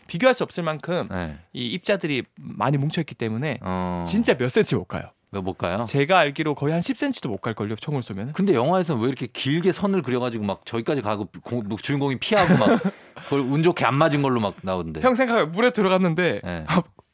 비교할 0.07 0.35
수 0.35 0.43
없을 0.43 0.63
만큼 0.63 1.09
네. 1.11 1.37
이 1.53 1.67
입자들이 1.67 2.25
많이 2.37 2.79
뭉쳐 2.79 3.01
있기 3.03 3.15
때문에 3.15 3.59
어. 3.63 4.03
진짜 4.07 4.35
몇 4.35 4.49
센치 4.49 4.75
못 4.75 4.85
가요. 4.85 5.05
왜못 5.33 5.59
가요? 5.59 5.83
제가 5.85 6.19
알기로 6.19 6.55
거의 6.55 6.73
한 6.73 6.81
10cm도 6.81 7.29
못 7.29 7.41
갈 7.41 7.55
걸요. 7.55 7.77
총을 7.77 8.03
쏘면. 8.03 8.33
근데 8.33 8.53
영화에서는 8.55 9.01
왜 9.01 9.09
이렇게 9.09 9.27
길게 9.27 9.73
선을 9.73 10.03
그려가지고 10.03 10.45
막 10.45 10.67
저기까지 10.67 11.01
가고 11.03 11.29
공- 11.43 11.65
뭐 11.69 11.79
주인공이 11.81 12.19
피하고 12.19 12.57
막 12.59 12.81
그걸 13.25 13.41
운 13.41 13.63
좋게 13.63 13.85
안 13.85 13.95
맞은 13.95 14.23
걸로 14.23 14.41
막 14.41 14.55
나오던데. 14.63 15.01
형 15.03 15.15
생각해 15.15 15.45
물에 15.47 15.71
들어갔는데 15.71 16.41
네. 16.43 16.65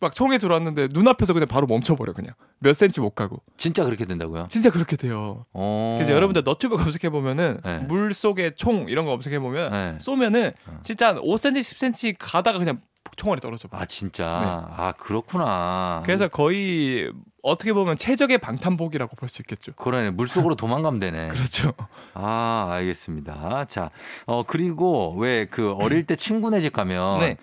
막 0.00 0.12
총에 0.14 0.38
들어왔는데 0.38 0.88
눈앞에서 0.92 1.32
그냥 1.34 1.46
바로 1.48 1.66
멈춰버려 1.66 2.12
그냥 2.14 2.34
몇 2.58 2.74
센치 2.74 3.00
못 3.00 3.10
가고 3.10 3.42
진짜 3.58 3.84
그렇게 3.84 4.04
된다고요? 4.06 4.46
진짜 4.48 4.70
그렇게 4.70 4.96
돼요. 4.96 5.44
어. 5.52 5.96
그래서 5.98 6.12
여러분들 6.14 6.42
너튜브 6.44 6.76
검색해 6.78 7.10
보면은 7.10 7.58
네. 7.64 7.78
물 7.80 8.12
속에 8.14 8.52
총 8.56 8.86
이런 8.88 9.04
거 9.04 9.10
검색해 9.12 9.38
보면 9.38 9.72
네. 9.72 9.96
쏘면은 10.00 10.52
어. 10.66 10.78
진짜 10.82 11.08
한 11.08 11.16
5cm 11.16 11.60
10cm 11.60 12.16
가다가 12.18 12.58
그냥 12.58 12.78
총알이 13.16 13.40
떨어져. 13.40 13.68
봐. 13.68 13.78
아 13.80 13.86
진짜. 13.86 14.24
아 14.76 14.92
그렇구나. 14.98 16.02
그래서 16.04 16.28
거의 16.28 17.12
어떻게 17.42 17.72
보면 17.72 17.96
최적의 17.96 18.38
방탄복이라고 18.38 19.14
볼 19.16 19.28
수 19.28 19.42
있겠죠. 19.42 19.72
그러네 19.74 20.10
물 20.10 20.26
속으로 20.28 20.54
도망가면 20.56 20.98
되네. 21.00 21.28
그렇죠. 21.28 21.72
아 22.14 22.68
알겠습니다. 22.72 23.66
자, 23.66 23.90
어 24.26 24.42
그리고 24.42 25.14
왜 25.16 25.46
그 25.50 25.72
어릴 25.74 26.06
때 26.06 26.16
친구네 26.16 26.60
집 26.60 26.72
가면 26.72 27.20
네. 27.20 27.36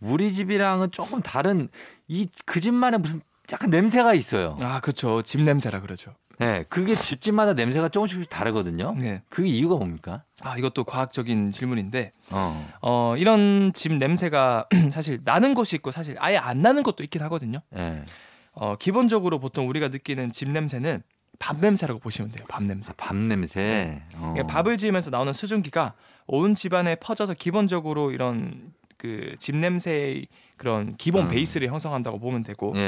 우리 0.00 0.32
집이랑은 0.32 0.90
조금 0.92 1.20
다른 1.22 1.68
이 2.08 2.28
그 2.46 2.60
집만의 2.60 3.00
무슨 3.00 3.20
약간 3.52 3.70
냄새가 3.70 4.14
있어요. 4.14 4.56
아, 4.60 4.80
그렇죠. 4.80 5.22
집 5.22 5.42
냄새라 5.42 5.80
그러죠. 5.80 6.14
네, 6.38 6.64
그게 6.68 6.94
집집마다 6.96 7.54
냄새가 7.54 7.88
조금씩 7.88 8.28
다르거든요. 8.28 8.94
네. 8.98 9.22
그게 9.28 9.48
이유가 9.48 9.74
뭡니까? 9.76 10.22
아, 10.40 10.56
이것도 10.56 10.84
과학적인 10.84 11.50
질문인데 11.50 12.12
어, 12.30 12.68
어, 12.80 13.14
이런 13.16 13.72
집 13.74 13.92
냄새가 13.92 14.68
사실 14.92 15.20
나는 15.24 15.54
곳이 15.54 15.76
있고 15.76 15.90
사실 15.90 16.16
아예 16.18 16.36
안 16.36 16.58
나는 16.60 16.82
곳도 16.82 17.02
있긴 17.02 17.22
하거든요. 17.22 17.60
네. 17.70 18.04
어, 18.52 18.76
기본적으로 18.76 19.38
보통 19.38 19.68
우리가 19.68 19.88
느끼는 19.88 20.32
집 20.32 20.48
냄새는 20.50 21.02
밥 21.38 21.60
냄새라고 21.60 22.00
보시면 22.00 22.32
돼요. 22.32 22.46
밥 22.48 22.62
냄새. 22.64 22.92
밥 22.96 23.16
냄새. 23.16 24.02
어. 24.16 24.32
그러니까 24.34 24.46
밥을 24.46 24.76
지으면서 24.76 25.10
나오는 25.10 25.32
수증기가 25.32 25.94
온 26.26 26.54
집안에 26.54 26.96
퍼져서 26.96 27.34
기본적으로 27.34 28.10
이런 28.12 28.72
그 28.96 29.34
집 29.38 29.56
냄새의 29.56 30.26
그런 30.56 30.96
기본 30.96 31.26
음. 31.26 31.30
베이스를 31.30 31.68
형성한다고 31.68 32.18
보면 32.18 32.42
되고 32.42 32.72
예, 32.76 32.80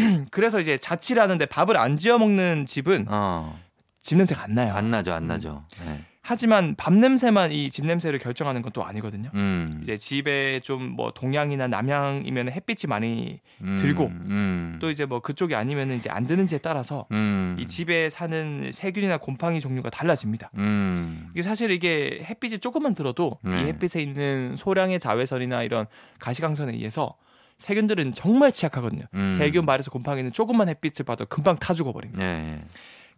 예. 0.00 0.24
그래서 0.30 0.60
이제 0.60 0.76
자취를 0.76 1.22
하는데 1.22 1.44
밥을 1.46 1.76
안 1.78 1.96
지어 1.96 2.18
먹는 2.18 2.66
집은 2.66 3.06
어, 3.08 3.58
집 4.00 4.16
냄새가 4.18 4.42
안 4.44 4.54
나요. 4.54 4.74
안 4.74 4.90
나죠, 4.90 5.14
안 5.14 5.26
나죠. 5.26 5.64
네. 5.86 6.04
하지만 6.28 6.74
밥 6.76 6.92
냄새만 6.94 7.52
이 7.52 7.70
집 7.70 7.86
냄새를 7.86 8.18
결정하는 8.18 8.60
건 8.62 8.68
또 8.74 8.84
아니거든요. 8.84 9.30
음, 9.34 9.80
이제 9.82 9.96
집에 9.96 10.60
좀 10.60 10.94
뭐 10.94 11.10
동양이나 11.12 11.68
남양이면 11.68 12.50
햇빛이 12.50 12.88
많이 12.88 13.40
음, 13.62 13.76
들고 13.78 14.06
음, 14.28 14.78
또 14.80 14.90
이제 14.90 15.06
뭐 15.06 15.20
그쪽이 15.20 15.54
아니면은 15.54 15.96
이제 15.96 16.10
안 16.10 16.26
드는지에 16.26 16.58
따라서 16.58 17.06
음, 17.12 17.56
이 17.58 17.66
집에 17.66 18.10
사는 18.10 18.70
세균이나 18.70 19.16
곰팡이 19.18 19.60
종류가 19.60 19.88
달라집니다. 19.90 20.50
음, 20.56 21.28
이게 21.32 21.40
사실 21.42 21.70
이게 21.70 22.20
햇빛이 22.22 22.58
조금만 22.58 22.92
들어도 22.94 23.38
네. 23.42 23.62
이 23.62 23.66
햇빛에 23.66 24.02
있는 24.02 24.54
소량의 24.56 24.98
자외선이나 24.98 25.62
이런 25.62 25.86
가시광선에 26.18 26.72
의해서 26.74 27.14
세균들은 27.58 28.14
정말 28.14 28.52
취약하거든요. 28.52 29.04
음. 29.14 29.30
세균 29.32 29.64
말에서 29.64 29.90
곰팡이는 29.90 30.30
조금만 30.32 30.68
햇빛을 30.68 31.04
봐도 31.04 31.24
금방 31.26 31.56
타 31.56 31.74
죽어버립니다. 31.74 32.22
예, 32.22 32.28
예. 32.54 32.60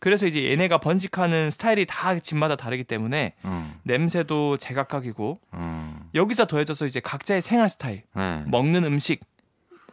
그래서 0.00 0.26
이제 0.26 0.50
얘네가 0.50 0.78
번식하는 0.78 1.50
스타일이 1.50 1.84
다 1.86 2.18
집마다 2.18 2.56
다르기 2.56 2.84
때문에 2.84 3.34
음, 3.44 3.74
냄새도 3.84 4.56
제각각이고 4.56 5.38
음, 5.54 6.00
여기서 6.14 6.46
더해져서 6.46 6.86
이제 6.86 7.00
각자의 7.00 7.42
생활 7.42 7.68
스타일, 7.68 8.02
네. 8.16 8.42
먹는 8.46 8.84
음식, 8.84 9.20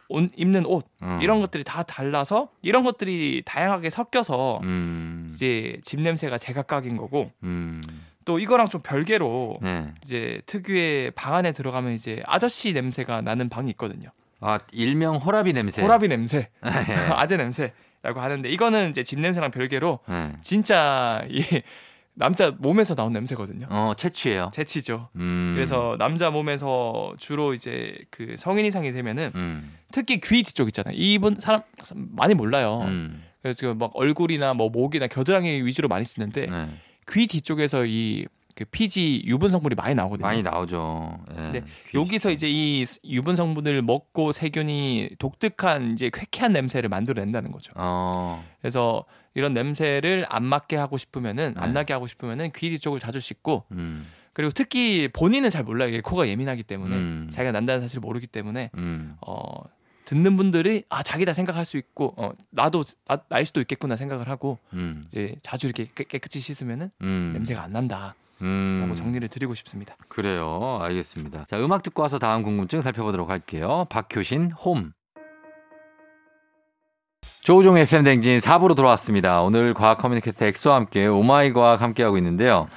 옷, 0.08 0.30
입는 0.34 0.64
옷 0.64 0.86
음. 1.02 1.18
이런 1.22 1.40
것들이 1.40 1.62
다 1.62 1.82
달라서 1.82 2.48
이런 2.62 2.84
것들이 2.84 3.42
다양하게 3.44 3.90
섞여서 3.90 4.60
음, 4.62 5.26
이제 5.30 5.78
집 5.82 6.00
냄새가 6.00 6.38
제각각인 6.38 6.96
거고 6.96 7.30
음, 7.42 7.82
또 8.24 8.38
이거랑 8.38 8.70
좀 8.70 8.80
별개로 8.80 9.58
네. 9.60 9.88
이제 10.06 10.40
특유의 10.46 11.10
방 11.10 11.34
안에 11.34 11.52
들어가면 11.52 11.92
이제 11.92 12.22
아저씨 12.24 12.72
냄새가 12.72 13.20
나는 13.20 13.50
방이 13.50 13.70
있거든요. 13.72 14.08
아 14.40 14.58
일명 14.72 15.16
호라비 15.16 15.52
냄새. 15.52 15.82
호라비 15.82 16.08
냄새, 16.08 16.48
예. 16.64 16.94
아재 17.12 17.36
냄새 17.36 17.74
라고 18.02 18.20
하는데 18.20 18.48
이거는 18.48 18.90
이제 18.90 19.02
집 19.02 19.18
냄새랑 19.18 19.50
별개로 19.50 20.00
예. 20.08 20.32
진짜 20.40 21.24
이 21.28 21.42
남자 22.14 22.50
몸에서 22.58 22.94
나온 22.94 23.12
냄새거든요. 23.12 23.66
어 23.70 23.92
채취예요. 23.96 24.50
재치죠. 24.52 25.08
음. 25.16 25.52
그래서 25.54 25.96
남자 25.98 26.30
몸에서 26.30 27.14
주로 27.18 27.54
이제 27.54 27.96
그 28.10 28.34
성인 28.36 28.66
이상이 28.66 28.92
되면은 28.92 29.30
음, 29.34 29.76
특히 29.92 30.20
귀 30.20 30.42
뒤쪽 30.42 30.68
있잖아요. 30.68 30.94
이분 30.96 31.36
사람 31.38 31.62
많이 31.94 32.34
몰라요. 32.34 32.82
음, 32.84 33.22
그래서 33.40 33.56
지금 33.56 33.78
막 33.78 33.92
얼굴이나 33.94 34.54
뭐 34.54 34.68
목이나 34.68 35.06
겨드랑이 35.06 35.62
위주로 35.64 35.88
많이 35.88 36.04
쓰는데 36.04 36.46
네. 36.46 36.68
귀 37.08 37.26
뒤쪽에서 37.26 37.84
이 37.86 38.26
그 38.58 38.64
피지 38.64 39.22
유분 39.24 39.50
성분이 39.50 39.76
많이 39.76 39.94
나오거든요. 39.94 40.26
많이 40.26 40.42
나오죠. 40.42 41.16
예. 41.36 41.50
네. 41.52 41.64
귀- 41.92 41.96
여기서 41.96 42.32
이제 42.32 42.48
이 42.50 42.84
유분 43.04 43.36
성분을 43.36 43.82
먹고 43.82 44.32
세균이 44.32 45.10
독특한 45.20 45.92
이제 45.92 46.10
쾌쾌한 46.12 46.52
냄새를 46.54 46.88
만들어낸다는 46.88 47.52
거죠. 47.52 47.72
어, 47.76 48.44
그래서 48.60 49.04
이런 49.34 49.54
냄새를 49.54 50.26
안 50.28 50.42
맡게 50.44 50.74
하고 50.74 50.98
싶으면은 50.98 51.54
안 51.56 51.68
네. 51.68 51.74
나게 51.74 51.92
하고 51.92 52.08
싶으면은 52.08 52.50
귀 52.56 52.68
뒤쪽을 52.70 52.98
자주 52.98 53.20
씻고 53.20 53.62
음, 53.70 54.08
그리고 54.32 54.50
특히 54.52 55.06
본인은 55.12 55.50
잘 55.50 55.62
몰라요. 55.62 55.90
이게 55.90 56.00
코가 56.00 56.26
예민하기 56.26 56.64
때문에 56.64 56.96
음. 56.96 57.28
자기가 57.30 57.52
난다는 57.52 57.82
사실을 57.82 58.00
모르기 58.00 58.26
때문에 58.26 58.70
음, 58.76 59.14
어 59.24 59.44
듣는 60.04 60.36
분들이 60.36 60.82
아 60.88 61.04
자기다 61.04 61.32
생각할 61.32 61.64
수 61.64 61.76
있고 61.76 62.14
어 62.16 62.32
나도 62.50 62.82
나, 63.06 63.18
날 63.28 63.46
수도 63.46 63.60
있겠구나 63.60 63.94
생각을 63.94 64.28
하고 64.28 64.58
음, 64.72 65.04
이제 65.06 65.36
자주 65.42 65.68
이렇게 65.68 65.86
깨, 65.94 66.02
깨끗이 66.02 66.40
씻으면은 66.40 66.90
음. 67.02 67.30
냄새가 67.34 67.62
안 67.62 67.72
난다 67.72 68.16
라고 68.40 68.46
음. 68.46 68.94
정리를 68.94 69.26
드리고 69.28 69.54
싶습니다. 69.54 69.96
그래요. 70.08 70.78
알겠습니다. 70.82 71.46
자, 71.48 71.58
음악 71.58 71.82
듣고 71.82 72.02
와서 72.02 72.18
다음 72.18 72.42
궁금증 72.42 72.80
살펴보도록 72.82 73.30
할게요. 73.30 73.86
박효신 73.90 74.52
홈. 74.52 74.92
조우종 77.42 77.78
FM 77.78 78.04
댕진 78.04 78.38
4부로 78.38 78.76
돌아왔습니다. 78.76 79.40
오늘 79.40 79.74
과학 79.74 79.98
커뮤니케이터 79.98 80.44
엑소와 80.44 80.76
함께 80.76 81.06
오마이 81.06 81.52
과학 81.52 81.80
함께하고 81.80 82.18
있는데요. 82.18 82.68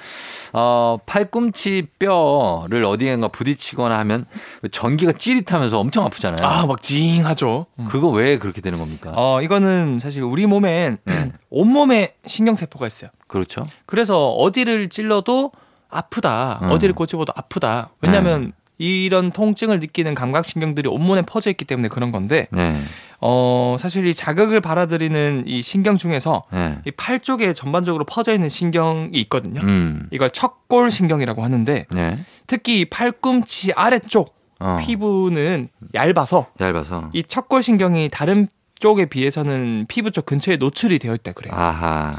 어, 0.53 0.97
팔꿈치 1.05 1.87
뼈를 1.99 2.83
어디엔가 2.85 3.29
부딪히거나 3.29 3.97
하면 3.99 4.25
전기가 4.71 5.11
찌릿하면서 5.13 5.79
엄청 5.79 6.05
아프잖아요. 6.05 6.45
아 6.45 6.65
막 6.65 6.81
징하죠. 6.81 7.65
그거 7.89 8.09
왜 8.09 8.37
그렇게 8.37 8.61
되는 8.61 8.79
겁니까? 8.79 9.13
어 9.15 9.41
이거는 9.41 9.99
사실 9.99 10.23
우리 10.23 10.45
몸엔 10.45 10.97
네. 11.05 11.31
온몸에 11.49 12.13
신경세포가 12.25 12.87
있어요. 12.87 13.09
그렇죠. 13.27 13.63
그래서 13.85 14.29
어디를 14.31 14.89
찔러도 14.89 15.51
아프다. 15.89 16.59
음. 16.63 16.71
어디를 16.71 16.93
꼬집어도 16.95 17.33
아프다. 17.35 17.89
왜냐하면 18.01 18.53
이런 18.81 19.31
통증을 19.31 19.79
느끼는 19.79 20.15
감각신경들이 20.15 20.89
온몸에 20.89 21.21
퍼져 21.21 21.51
있기 21.51 21.65
때문에 21.65 21.87
그런 21.87 22.11
건데 22.11 22.47
네. 22.51 22.81
어 23.19 23.75
사실 23.77 24.07
이 24.07 24.13
자극을 24.13 24.59
받아들이는 24.59 25.43
이 25.45 25.61
신경 25.61 25.97
중에서 25.97 26.43
네. 26.51 26.79
이팔 26.85 27.19
쪽에 27.19 27.53
전반적으로 27.53 28.03
퍼져 28.05 28.33
있는 28.33 28.49
신경이 28.49 29.11
있거든요. 29.13 29.61
음. 29.61 30.07
이걸 30.11 30.31
척골 30.31 30.89
신경이라고 30.89 31.43
하는데 31.43 31.85
네. 31.91 32.17
특히 32.47 32.81
이 32.81 32.85
팔꿈치 32.85 33.71
아래쪽 33.73 34.33
어. 34.59 34.77
피부는 34.81 35.65
얇아서 35.93 36.47
얇아서. 36.59 37.11
이 37.13 37.23
척골 37.23 37.61
신경이 37.61 38.09
다른 38.11 38.47
쪽에 38.79 39.05
비해서는 39.05 39.85
피부 39.87 40.09
쪽 40.09 40.25
근처에 40.25 40.57
노출이 40.57 40.97
되어 40.97 41.13
있다 41.13 41.33
그래요. 41.33 41.53
아하. 41.55 42.13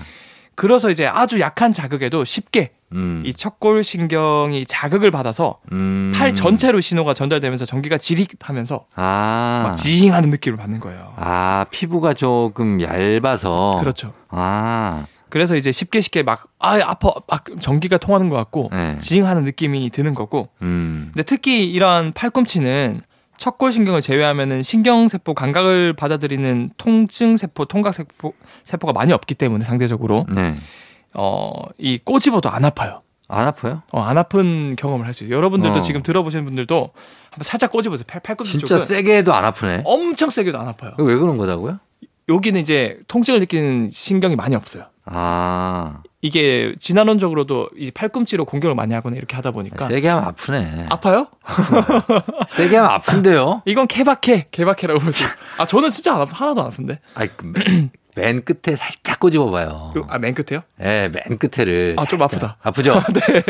그래서 0.54 0.90
이제 0.90 1.06
아주 1.06 1.40
약한 1.40 1.72
자극에도 1.72 2.24
쉽게 2.24 2.72
음. 2.94 3.22
이 3.24 3.32
척골 3.32 3.84
신경이 3.84 4.66
자극을 4.66 5.10
받아서 5.10 5.58
음. 5.72 6.12
팔 6.14 6.34
전체로 6.34 6.80
신호가 6.80 7.14
전달되면서 7.14 7.64
전기가 7.64 7.96
지릭하면서 7.96 8.86
아. 8.96 9.62
막 9.64 9.76
지잉하는 9.76 10.30
느낌을 10.30 10.58
받는 10.58 10.80
거예요. 10.80 11.14
아, 11.16 11.64
피부가 11.70 12.12
조금 12.12 12.80
얇아서. 12.82 13.76
그렇죠. 13.80 14.12
아. 14.28 15.06
그래서 15.30 15.56
이제 15.56 15.72
쉽게 15.72 16.02
쉽게 16.02 16.22
막 16.22 16.48
아, 16.58 16.78
아파 16.84 17.10
막 17.26 17.44
전기가 17.58 17.96
통하는 17.96 18.28
것 18.28 18.36
같고 18.36 18.68
네. 18.70 18.98
지잉하는 18.98 19.44
느낌이 19.44 19.88
드는 19.88 20.12
거고. 20.12 20.50
음. 20.62 21.10
근데 21.14 21.22
특히 21.22 21.64
이러한 21.64 22.12
팔꿈치는 22.12 23.00
척골 23.36 23.72
신경을 23.72 24.00
제외하면은 24.00 24.62
신경 24.62 25.08
세포 25.08 25.34
감각을 25.34 25.94
받아들이는 25.94 26.70
통증 26.76 27.36
세포, 27.36 27.64
통각 27.64 27.92
세포 27.94 28.34
세포가 28.64 28.92
많이 28.92 29.12
없기 29.12 29.34
때문에 29.34 29.64
상대적으로 29.64 30.26
네. 30.32 30.54
어이 31.14 31.98
꼬집어도 32.04 32.48
안 32.50 32.64
아파요. 32.64 33.02
안 33.28 33.46
아파요? 33.46 33.82
어, 33.92 34.00
안 34.00 34.18
아픈 34.18 34.76
경험을 34.76 35.06
할 35.06 35.14
수 35.14 35.24
있어요. 35.24 35.36
여러분들도 35.36 35.78
어. 35.78 35.80
지금 35.80 36.02
들어보시는 36.02 36.44
분들도 36.44 36.90
한번 37.30 37.44
살짝 37.44 37.70
꼬집어보세요. 37.72 38.04
팔, 38.06 38.20
팔꿈치 38.20 38.52
진짜 38.52 38.66
쪽은 38.66 38.84
세게 38.84 39.16
해도 39.18 39.32
안 39.32 39.44
아프네. 39.44 39.82
엄청 39.84 40.28
세게도 40.30 40.58
안 40.58 40.68
아파요. 40.68 40.92
왜 40.98 41.16
그런 41.16 41.36
거다고요? 41.38 41.78
여기는 42.28 42.60
이제 42.60 42.98
통증을 43.08 43.40
느끼는 43.40 43.90
신경이 43.90 44.36
많이 44.36 44.54
없어요. 44.54 44.84
아. 45.06 46.02
이게 46.24 46.72
진화론적으로도 46.78 47.70
이 47.76 47.90
팔꿈치로 47.90 48.44
공격을 48.44 48.76
많이 48.76 48.94
하거나 48.94 49.16
이렇게 49.16 49.34
하다 49.34 49.50
보니까 49.50 49.86
세게 49.86 50.08
하면 50.08 50.24
아프네. 50.24 50.86
아파요? 50.88 51.26
세게 52.48 52.76
하면 52.76 52.90
아픈데요? 52.92 53.62
이건 53.66 53.88
케바케, 53.88 54.46
케바케라고 54.52 55.00
볼수. 55.00 55.24
아 55.58 55.66
저는 55.66 55.90
진짜 55.90 56.14
안 56.14 56.20
아프, 56.22 56.30
하나도 56.32 56.60
안 56.62 56.68
아픈데. 56.68 57.00
아이, 57.14 57.28
그 57.36 57.52
맨, 58.14 58.36
맨 58.36 58.42
끝에 58.44 58.76
살짝 58.76 59.20
꼬집어봐요. 59.20 59.92
요- 59.96 60.06
아, 60.08 60.18
맨 60.18 60.34
끝에요? 60.34 60.62
예, 60.82 61.10
맨 61.12 61.38
끝에를. 61.38 61.96
아, 61.98 62.04
좀 62.04 62.18
살짝. 62.18 62.22
아프다. 62.22 62.56
아프죠? 62.62 63.02
네. 63.14 63.42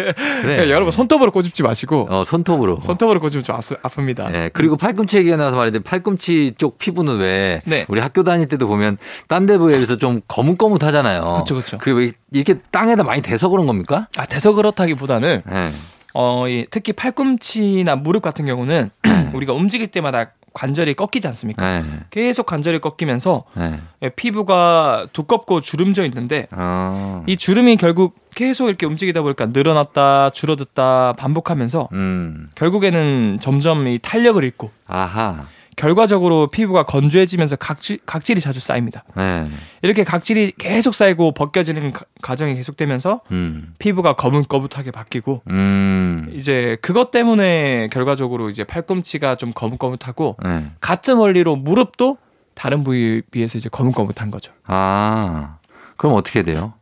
그래. 0.43 0.71
여러분 0.71 0.93
손톱으로 0.93 1.31
꼬집지 1.33 1.63
마시고 1.63 2.07
어, 2.11 2.25
손톱으로. 2.25 2.81
손톱으로 2.81 3.21
꼬집으면 3.21 3.45
좀 3.45 3.57
아스, 3.57 3.75
아픕니다. 3.77 4.33
예, 4.35 4.51
그리고 4.53 4.77
팔꿈치 4.77 5.17
얘기가 5.19 5.37
나와서 5.37 5.57
말인데 5.57 5.81
팔꿈치 5.81 6.55
쪽 6.59 6.79
피부는 6.79 7.19
왜 7.19 7.61
네. 7.65 7.85
우리 7.89 8.01
학교 8.01 8.23
다닐 8.23 8.47
때도 8.49 8.67
보면 8.69 8.99
딴데 9.29 9.59
비해서 9.59 9.97
좀 9.97 10.21
거뭇거뭇하잖아요. 10.29 11.39
그쵸, 11.41 11.57
그쵸. 11.57 11.79
그왜 11.79 12.13
이렇게 12.33 12.55
땅에다 12.71 13.03
많이 13.03 13.21
대서 13.23 13.49
그런 13.49 13.67
겁니까? 13.67 14.09
아 14.17 14.27
돼서 14.27 14.53
그렇다기보다는 14.53 15.43
예. 15.51 15.71
어, 16.15 16.47
이 16.47 16.67
특히 16.71 16.93
팔꿈치나 16.93 17.97
무릎 17.97 18.23
같은 18.23 18.45
경우는 18.47 18.91
우리가 19.33 19.55
움직일 19.55 19.89
때마다 19.89 20.33
관절이 20.53 20.95
꺾이지 20.95 21.27
않습니까? 21.29 21.77
예. 21.77 21.85
계속 22.11 22.47
관절이 22.47 22.81
꺾이면서 22.81 23.45
예. 23.59 23.81
예, 24.03 24.09
피부가 24.11 25.07
두껍고 25.13 25.61
주름져 25.61 26.05
있는데 26.05 26.47
어. 26.53 27.25
이 27.27 27.37
주름이 27.37 27.77
결국 27.77 28.17
계속 28.35 28.69
이렇게 28.69 28.87
움직이다 28.87 29.23
보니까 29.23 29.47
늘어났다 29.47 30.31
줄어들다 30.31 31.15
반복하면서 31.19 31.89
음. 31.93 32.49
결국에는 32.55 33.39
점점 33.41 33.87
이 33.89 33.99
탄력을 34.01 34.43
잃고 34.43 34.71
아하. 34.87 35.47
결과적으로 35.83 36.47
피부가 36.47 36.85
건조해지면서 36.85 37.57
각질, 37.57 37.99
각질이 38.07 38.41
자주 38.41 38.61
쌓입니다. 38.61 39.03
예. 39.19 39.45
이렇게 39.83 40.05
각질이 40.05 40.53
계속 40.57 40.95
쌓이고 40.95 41.33
벗겨지는 41.33 41.91
가- 41.93 42.05
과정이 42.23 42.55
계속되면서 42.55 43.23
음. 43.33 43.75
피부가 43.81 44.13
거뭇거뭇하게 44.13 44.93
바뀌고 44.93 45.43
음. 45.51 46.31
이제 46.37 46.77
그것 46.83 47.11
때문에 47.11 47.89
결과적으로 47.91 48.49
이제 48.49 48.63
팔꿈치가 48.63 49.35
좀 49.35 49.53
거뭇거뭇하고 49.53 50.37
예. 50.47 50.67
같은 50.81 51.17
원리로 51.17 51.57
무릎도 51.57 52.17
다른 52.55 52.85
부위에 52.85 53.23
비해서 53.33 53.59
이제 53.59 53.69
거뭇거뭇한 53.69 54.31
거죠. 54.31 54.53
아. 54.67 55.57
그럼 55.97 56.15
어떻게 56.15 56.45
돼요? 56.45 56.75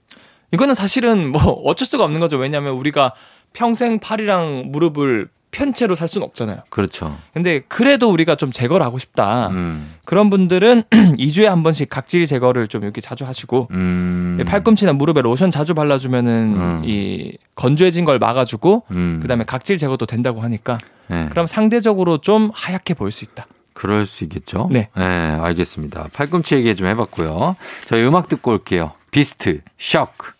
이거는 0.52 0.74
사실은 0.74 1.32
뭐 1.32 1.40
어쩔 1.64 1.86
수가 1.86 2.04
없는 2.04 2.20
거죠. 2.20 2.36
왜냐하면 2.36 2.74
우리가 2.74 3.14
평생 3.54 3.98
팔이랑 3.98 4.64
무릎을 4.66 5.30
편 5.50 5.72
채로 5.72 5.94
살 5.94 6.08
수는 6.08 6.24
없잖아요. 6.26 6.62
그렇죠. 6.68 7.16
근데 7.32 7.60
그래도 7.68 8.10
우리가 8.10 8.36
좀 8.36 8.52
제거를 8.52 8.84
하고 8.84 8.98
싶다. 8.98 9.48
음. 9.48 9.94
그런 10.04 10.30
분들은 10.30 10.84
2주에 10.90 11.44
한 11.44 11.62
번씩 11.62 11.90
각질 11.90 12.26
제거를 12.26 12.68
좀 12.68 12.82
이렇게 12.82 13.00
자주 13.00 13.26
하시고 13.26 13.68
음. 13.72 14.38
이 14.40 14.44
팔꿈치나 14.44 14.92
무릎에 14.92 15.22
로션 15.22 15.50
자주 15.50 15.74
발라주면은 15.74 16.54
음. 16.56 16.82
이 16.84 17.36
건조해진 17.56 18.04
걸 18.04 18.18
막아주고 18.18 18.84
음. 18.92 19.18
그다음에 19.22 19.44
각질 19.44 19.76
제거도 19.76 20.06
된다고 20.06 20.40
하니까 20.40 20.78
예. 21.10 21.26
그럼 21.30 21.46
상대적으로 21.46 22.18
좀 22.18 22.50
하얗게 22.54 22.94
보일 22.94 23.10
수 23.10 23.24
있다. 23.24 23.46
그럴 23.72 24.06
수 24.06 24.24
있겠죠. 24.24 24.68
네. 24.70 24.88
알겠습니다. 24.94 26.08
팔꿈치 26.12 26.54
얘기 26.54 26.74
좀 26.76 26.86
해봤고요. 26.86 27.56
저희 27.88 28.04
음악 28.06 28.28
듣고 28.28 28.52
올게요. 28.52 28.92
비스트, 29.10 29.60
쇼크. 29.78 30.32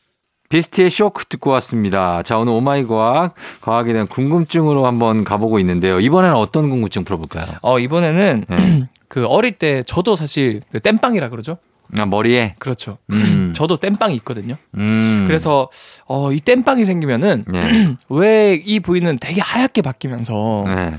비스트의 0.51 0.91
쇼크 0.91 1.25
듣고 1.27 1.51
왔습니다. 1.51 2.23
자, 2.23 2.37
오늘 2.37 2.53
오마이 2.53 2.85
과학, 2.85 3.35
과학에 3.61 3.93
대한 3.93 4.09
궁금증으로 4.09 4.85
한번 4.85 5.23
가보고 5.23 5.61
있는데요. 5.61 6.01
이번에는 6.01 6.37
어떤 6.37 6.69
궁금증 6.69 7.05
풀어볼까요? 7.05 7.47
어 7.63 7.79
이번에는 7.79 8.45
네. 8.49 8.89
그 9.09 9.27
어릴 9.27 9.53
때 9.53 9.83
저도 9.85 10.17
사실 10.17 10.61
그 10.73 10.81
땜빵이라 10.81 11.29
그러죠. 11.29 11.59
아, 11.99 12.05
머리에? 12.05 12.57
그렇죠. 12.59 12.99
음. 13.11 13.53
저도 13.57 13.77
땜빵이 13.77 14.15
있거든요. 14.17 14.57
음. 14.77 15.25
그래서 15.27 15.71
어, 16.07 16.33
이 16.33 16.41
땜빵이 16.41 16.85
생기면은 16.85 17.45
네. 17.49 17.97
왜이 18.09 18.81
부위는 18.81 19.19
되게 19.21 19.41
하얗게 19.41 19.83
바뀌면서 19.83 20.65
네. 20.67 20.99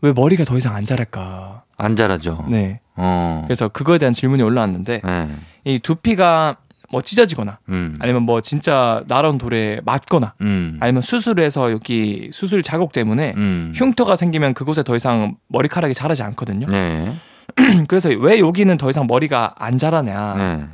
왜 0.00 0.12
머리가 0.12 0.44
더 0.44 0.56
이상 0.56 0.76
안 0.76 0.84
자랄까? 0.84 1.64
안 1.76 1.96
자라죠. 1.96 2.44
네. 2.48 2.80
어. 2.94 3.42
그래서 3.46 3.68
그거에 3.68 3.98
대한 3.98 4.12
질문이 4.12 4.44
올라왔는데 4.44 5.00
네. 5.04 5.28
이 5.64 5.80
두피가 5.80 6.58
뭐 6.92 7.00
찢어지거나 7.00 7.58
음. 7.70 7.96
아니면 8.00 8.22
뭐 8.22 8.42
진짜 8.42 9.02
나런 9.08 9.38
돌에 9.38 9.80
맞거나 9.82 10.34
음. 10.42 10.76
아니면 10.78 11.00
수술을 11.00 11.42
해서 11.42 11.72
여기 11.72 12.28
수술 12.32 12.62
자국 12.62 12.92
때문에 12.92 13.32
음. 13.34 13.72
흉터가 13.74 14.14
생기면 14.14 14.52
그곳에 14.52 14.82
더 14.82 14.94
이상 14.94 15.36
머리카락이 15.48 15.94
자라지 15.94 16.22
않거든요. 16.22 16.66
네. 16.66 17.16
그래서 17.88 18.10
왜 18.10 18.38
여기는 18.38 18.76
더 18.76 18.90
이상 18.90 19.06
머리가 19.06 19.54
안 19.58 19.78
자라냐? 19.78 20.34
네. 20.36 20.64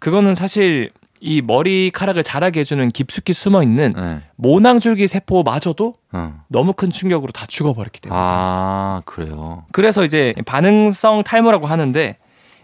그거는 0.00 0.34
사실 0.34 0.90
이 1.18 1.40
머리카락을 1.40 2.22
자라게 2.22 2.60
해주는 2.60 2.86
깊숙이 2.88 3.32
숨어 3.32 3.62
있는 3.62 3.94
네. 3.96 4.20
모낭줄기 4.36 5.08
세포마저도 5.08 5.94
어. 6.12 6.42
너무 6.48 6.74
큰 6.74 6.90
충격으로 6.90 7.32
다 7.32 7.46
죽어버렸기 7.48 8.02
때문에. 8.02 8.20
아, 8.22 9.00
그래요. 9.06 9.64
그래서 9.72 10.04
이제 10.04 10.34
반응성 10.44 11.22
탈모라고 11.22 11.66
하는데 11.66 12.18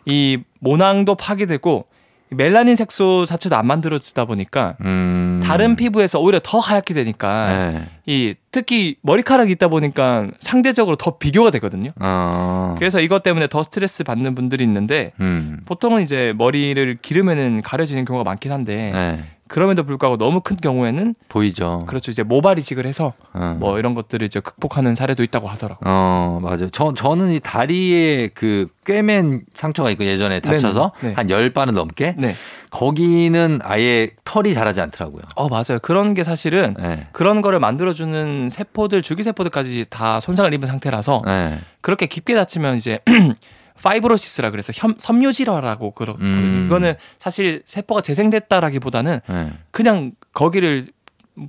이 0.05 0.39
모낭도 0.59 1.15
파괴되고 1.15 1.87
멜라닌 2.31 2.77
색소 2.77 3.27
자체도 3.27 3.57
안 3.57 3.67
만들어지다 3.67 4.25
보니까 4.25 4.77
음. 4.83 5.41
다른 5.43 5.77
피부에서 5.77 6.21
오히려 6.21 6.41
더 6.43 6.59
하얗게 6.59 6.95
되니까 6.95 7.73
네. 7.73 7.89
이 8.07 8.35
특히 8.53 8.97
머리카락이 9.03 9.51
있다 9.53 9.69
보니까 9.69 10.29
상대적으로 10.39 10.97
더 10.97 11.19
비교가 11.19 11.51
되거든요. 11.51 11.93
어. 12.01 12.75
그래서 12.79 13.01
이것 13.01 13.23
때문에 13.23 13.49
더 13.49 13.63
스트레스 13.63 14.05
받는 14.05 14.35
분들이 14.35 14.65
있는데 14.65 15.13
음. 15.21 15.61
보통은 15.67 16.03
이제 16.03 16.33
머리를 16.37 16.99
기르면은 17.03 17.63
가려지는 17.63 18.05
경우가 18.05 18.25
많긴 18.25 18.53
한데 18.53 18.93
네. 18.95 19.25
그럼에도 19.51 19.83
불구하고 19.83 20.17
너무 20.17 20.41
큰 20.41 20.57
경우에는 20.57 21.13
보이죠. 21.29 21.85
그렇죠 21.89 22.13
이제 22.13 22.23
모발 22.23 22.57
이식을 22.61 22.87
해서 22.87 23.15
어. 23.33 23.57
뭐 23.59 23.81
이런 23.81 23.95
것들을 23.95 24.25
이제 24.25 24.39
극복하는 24.39 24.95
사례도 24.95 25.25
있다고 25.25 25.49
하더라고. 25.49 25.85
요 25.85 25.93
어, 25.93 26.39
맞아요. 26.41 26.69
저, 26.71 26.95
저는 26.95 27.33
이 27.33 27.41
다리에 27.41 28.29
그 28.29 28.69
꿰맨 28.85 29.43
상처가 29.53 29.91
있고 29.91 30.05
예전에 30.05 30.39
다쳐서. 30.39 30.93
네. 31.01 31.15
한 31.15 31.29
열 31.31 31.48
바늘 31.48 31.75
넘게 31.75 32.15
네. 32.17 32.37
거기는 32.71 33.59
아예 33.65 34.11
털이 34.23 34.55
자라지 34.55 34.81
않더라고요. 34.83 35.23
어 35.35 35.49
맞아요. 35.49 35.81
그런 35.83 36.15
게 36.15 36.23
사실은 36.23 36.77
네. 36.79 37.09
그런 37.11 37.43
거를 37.43 37.59
만들어 37.59 37.93
주는 37.93 38.49
세포들 38.51 39.03
줄기세포들까지 39.03 39.87
다 39.91 40.21
손상을 40.21 40.55
입은 40.55 40.69
상태라서 40.69 41.23
네. 41.27 41.59
그렇게 41.81 42.07
깊게 42.07 42.37
다치면 42.37 42.77
이제 42.77 43.01
fibrosis라 43.83 44.51
그래서 44.51 44.73
혐, 44.75 44.95
섬유질화라고 44.99 45.93
그러거든요. 45.93 46.29
음. 46.29 46.65
이거는 46.67 46.95
사실 47.19 47.63
세포가 47.67 48.01
재생됐다라기보다는 48.03 49.21
네. 49.29 49.53
그냥 49.71 50.13
거기를 50.33 50.89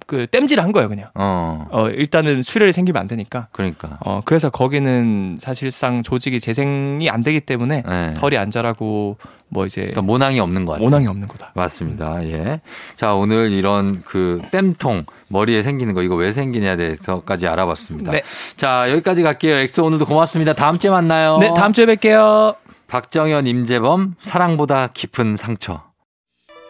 그 0.08 0.28
땜질한 0.28 0.72
거예요, 0.72 0.90
그냥. 0.90 1.10
어. 1.16 1.68
어, 1.72 1.90
일단은 1.90 2.42
출혈이 2.42 2.74
생기면 2.74 3.00
안 3.00 3.08
되니까. 3.08 3.48
그러니까. 3.52 3.98
어, 4.06 4.22
그래서 4.24 4.50
거기는 4.50 5.38
사실상 5.40 6.04
조직이 6.04 6.40
재생이 6.40 7.10
안 7.10 7.22
되기 7.22 7.40
때문에 7.40 7.84
네. 7.88 8.14
털이 8.16 8.38
안 8.38 8.52
자라고 8.52 9.18
뭐 9.50 9.66
이제 9.66 9.82
그러니까 9.82 10.02
모낭이 10.02 10.40
없는 10.40 10.66
것 10.66 10.74
같아요. 10.74 10.86
모낭이 10.86 11.08
없는 11.08 11.28
거다. 11.28 11.52
맞습니다. 11.56 12.24
예. 12.26 12.62
자, 12.96 13.14
오늘 13.14 13.52
이런 13.52 14.00
그 14.02 14.42
땜통 14.52 15.06
머리에 15.28 15.62
생기는 15.62 15.94
거 15.94 16.02
이거 16.04 16.16
왜 16.16 16.32
생기냐에 16.32 16.78
대해서까지 16.78 17.48
알아봤습니다. 17.48 18.12
네. 18.12 18.22
자, 18.56 18.90
여기까지 18.90 19.24
갈게요. 19.24 19.56
엑소 19.58 19.84
오늘도 19.86 20.06
고맙습니다. 20.06 20.54
다음 20.54 20.78
주에 20.78 20.90
만나요. 20.90 21.38
네, 21.40 21.52
다음 21.54 21.74
주에 21.74 21.86
뵐게요. 21.86 22.56
박정현, 22.88 23.48
임재범, 23.48 24.16
사랑보다 24.20 24.88
깊은 24.88 25.38
상처. 25.38 25.91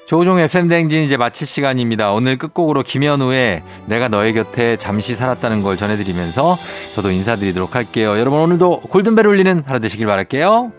조종의 0.05 0.45
FM대행진 0.45 1.03
이제 1.03 1.15
마칠 1.15 1.47
시간입니다. 1.47 2.11
오늘 2.11 2.37
끝곡으로 2.37 2.83
김현우의 2.83 3.63
내가 3.85 4.07
너의 4.07 4.33
곁에 4.33 4.75
잠시 4.77 5.15
살았다는 5.15 5.61
걸 5.61 5.77
전해드리면서 5.77 6.57
저도 6.95 7.11
인사드리도록 7.11 7.75
할게요. 7.75 8.19
여러분 8.19 8.39
오늘도 8.39 8.81
골든벨 8.81 9.25
울리는 9.25 9.63
하루 9.65 9.79
되시길 9.79 10.05
바랄게요. 10.05 10.73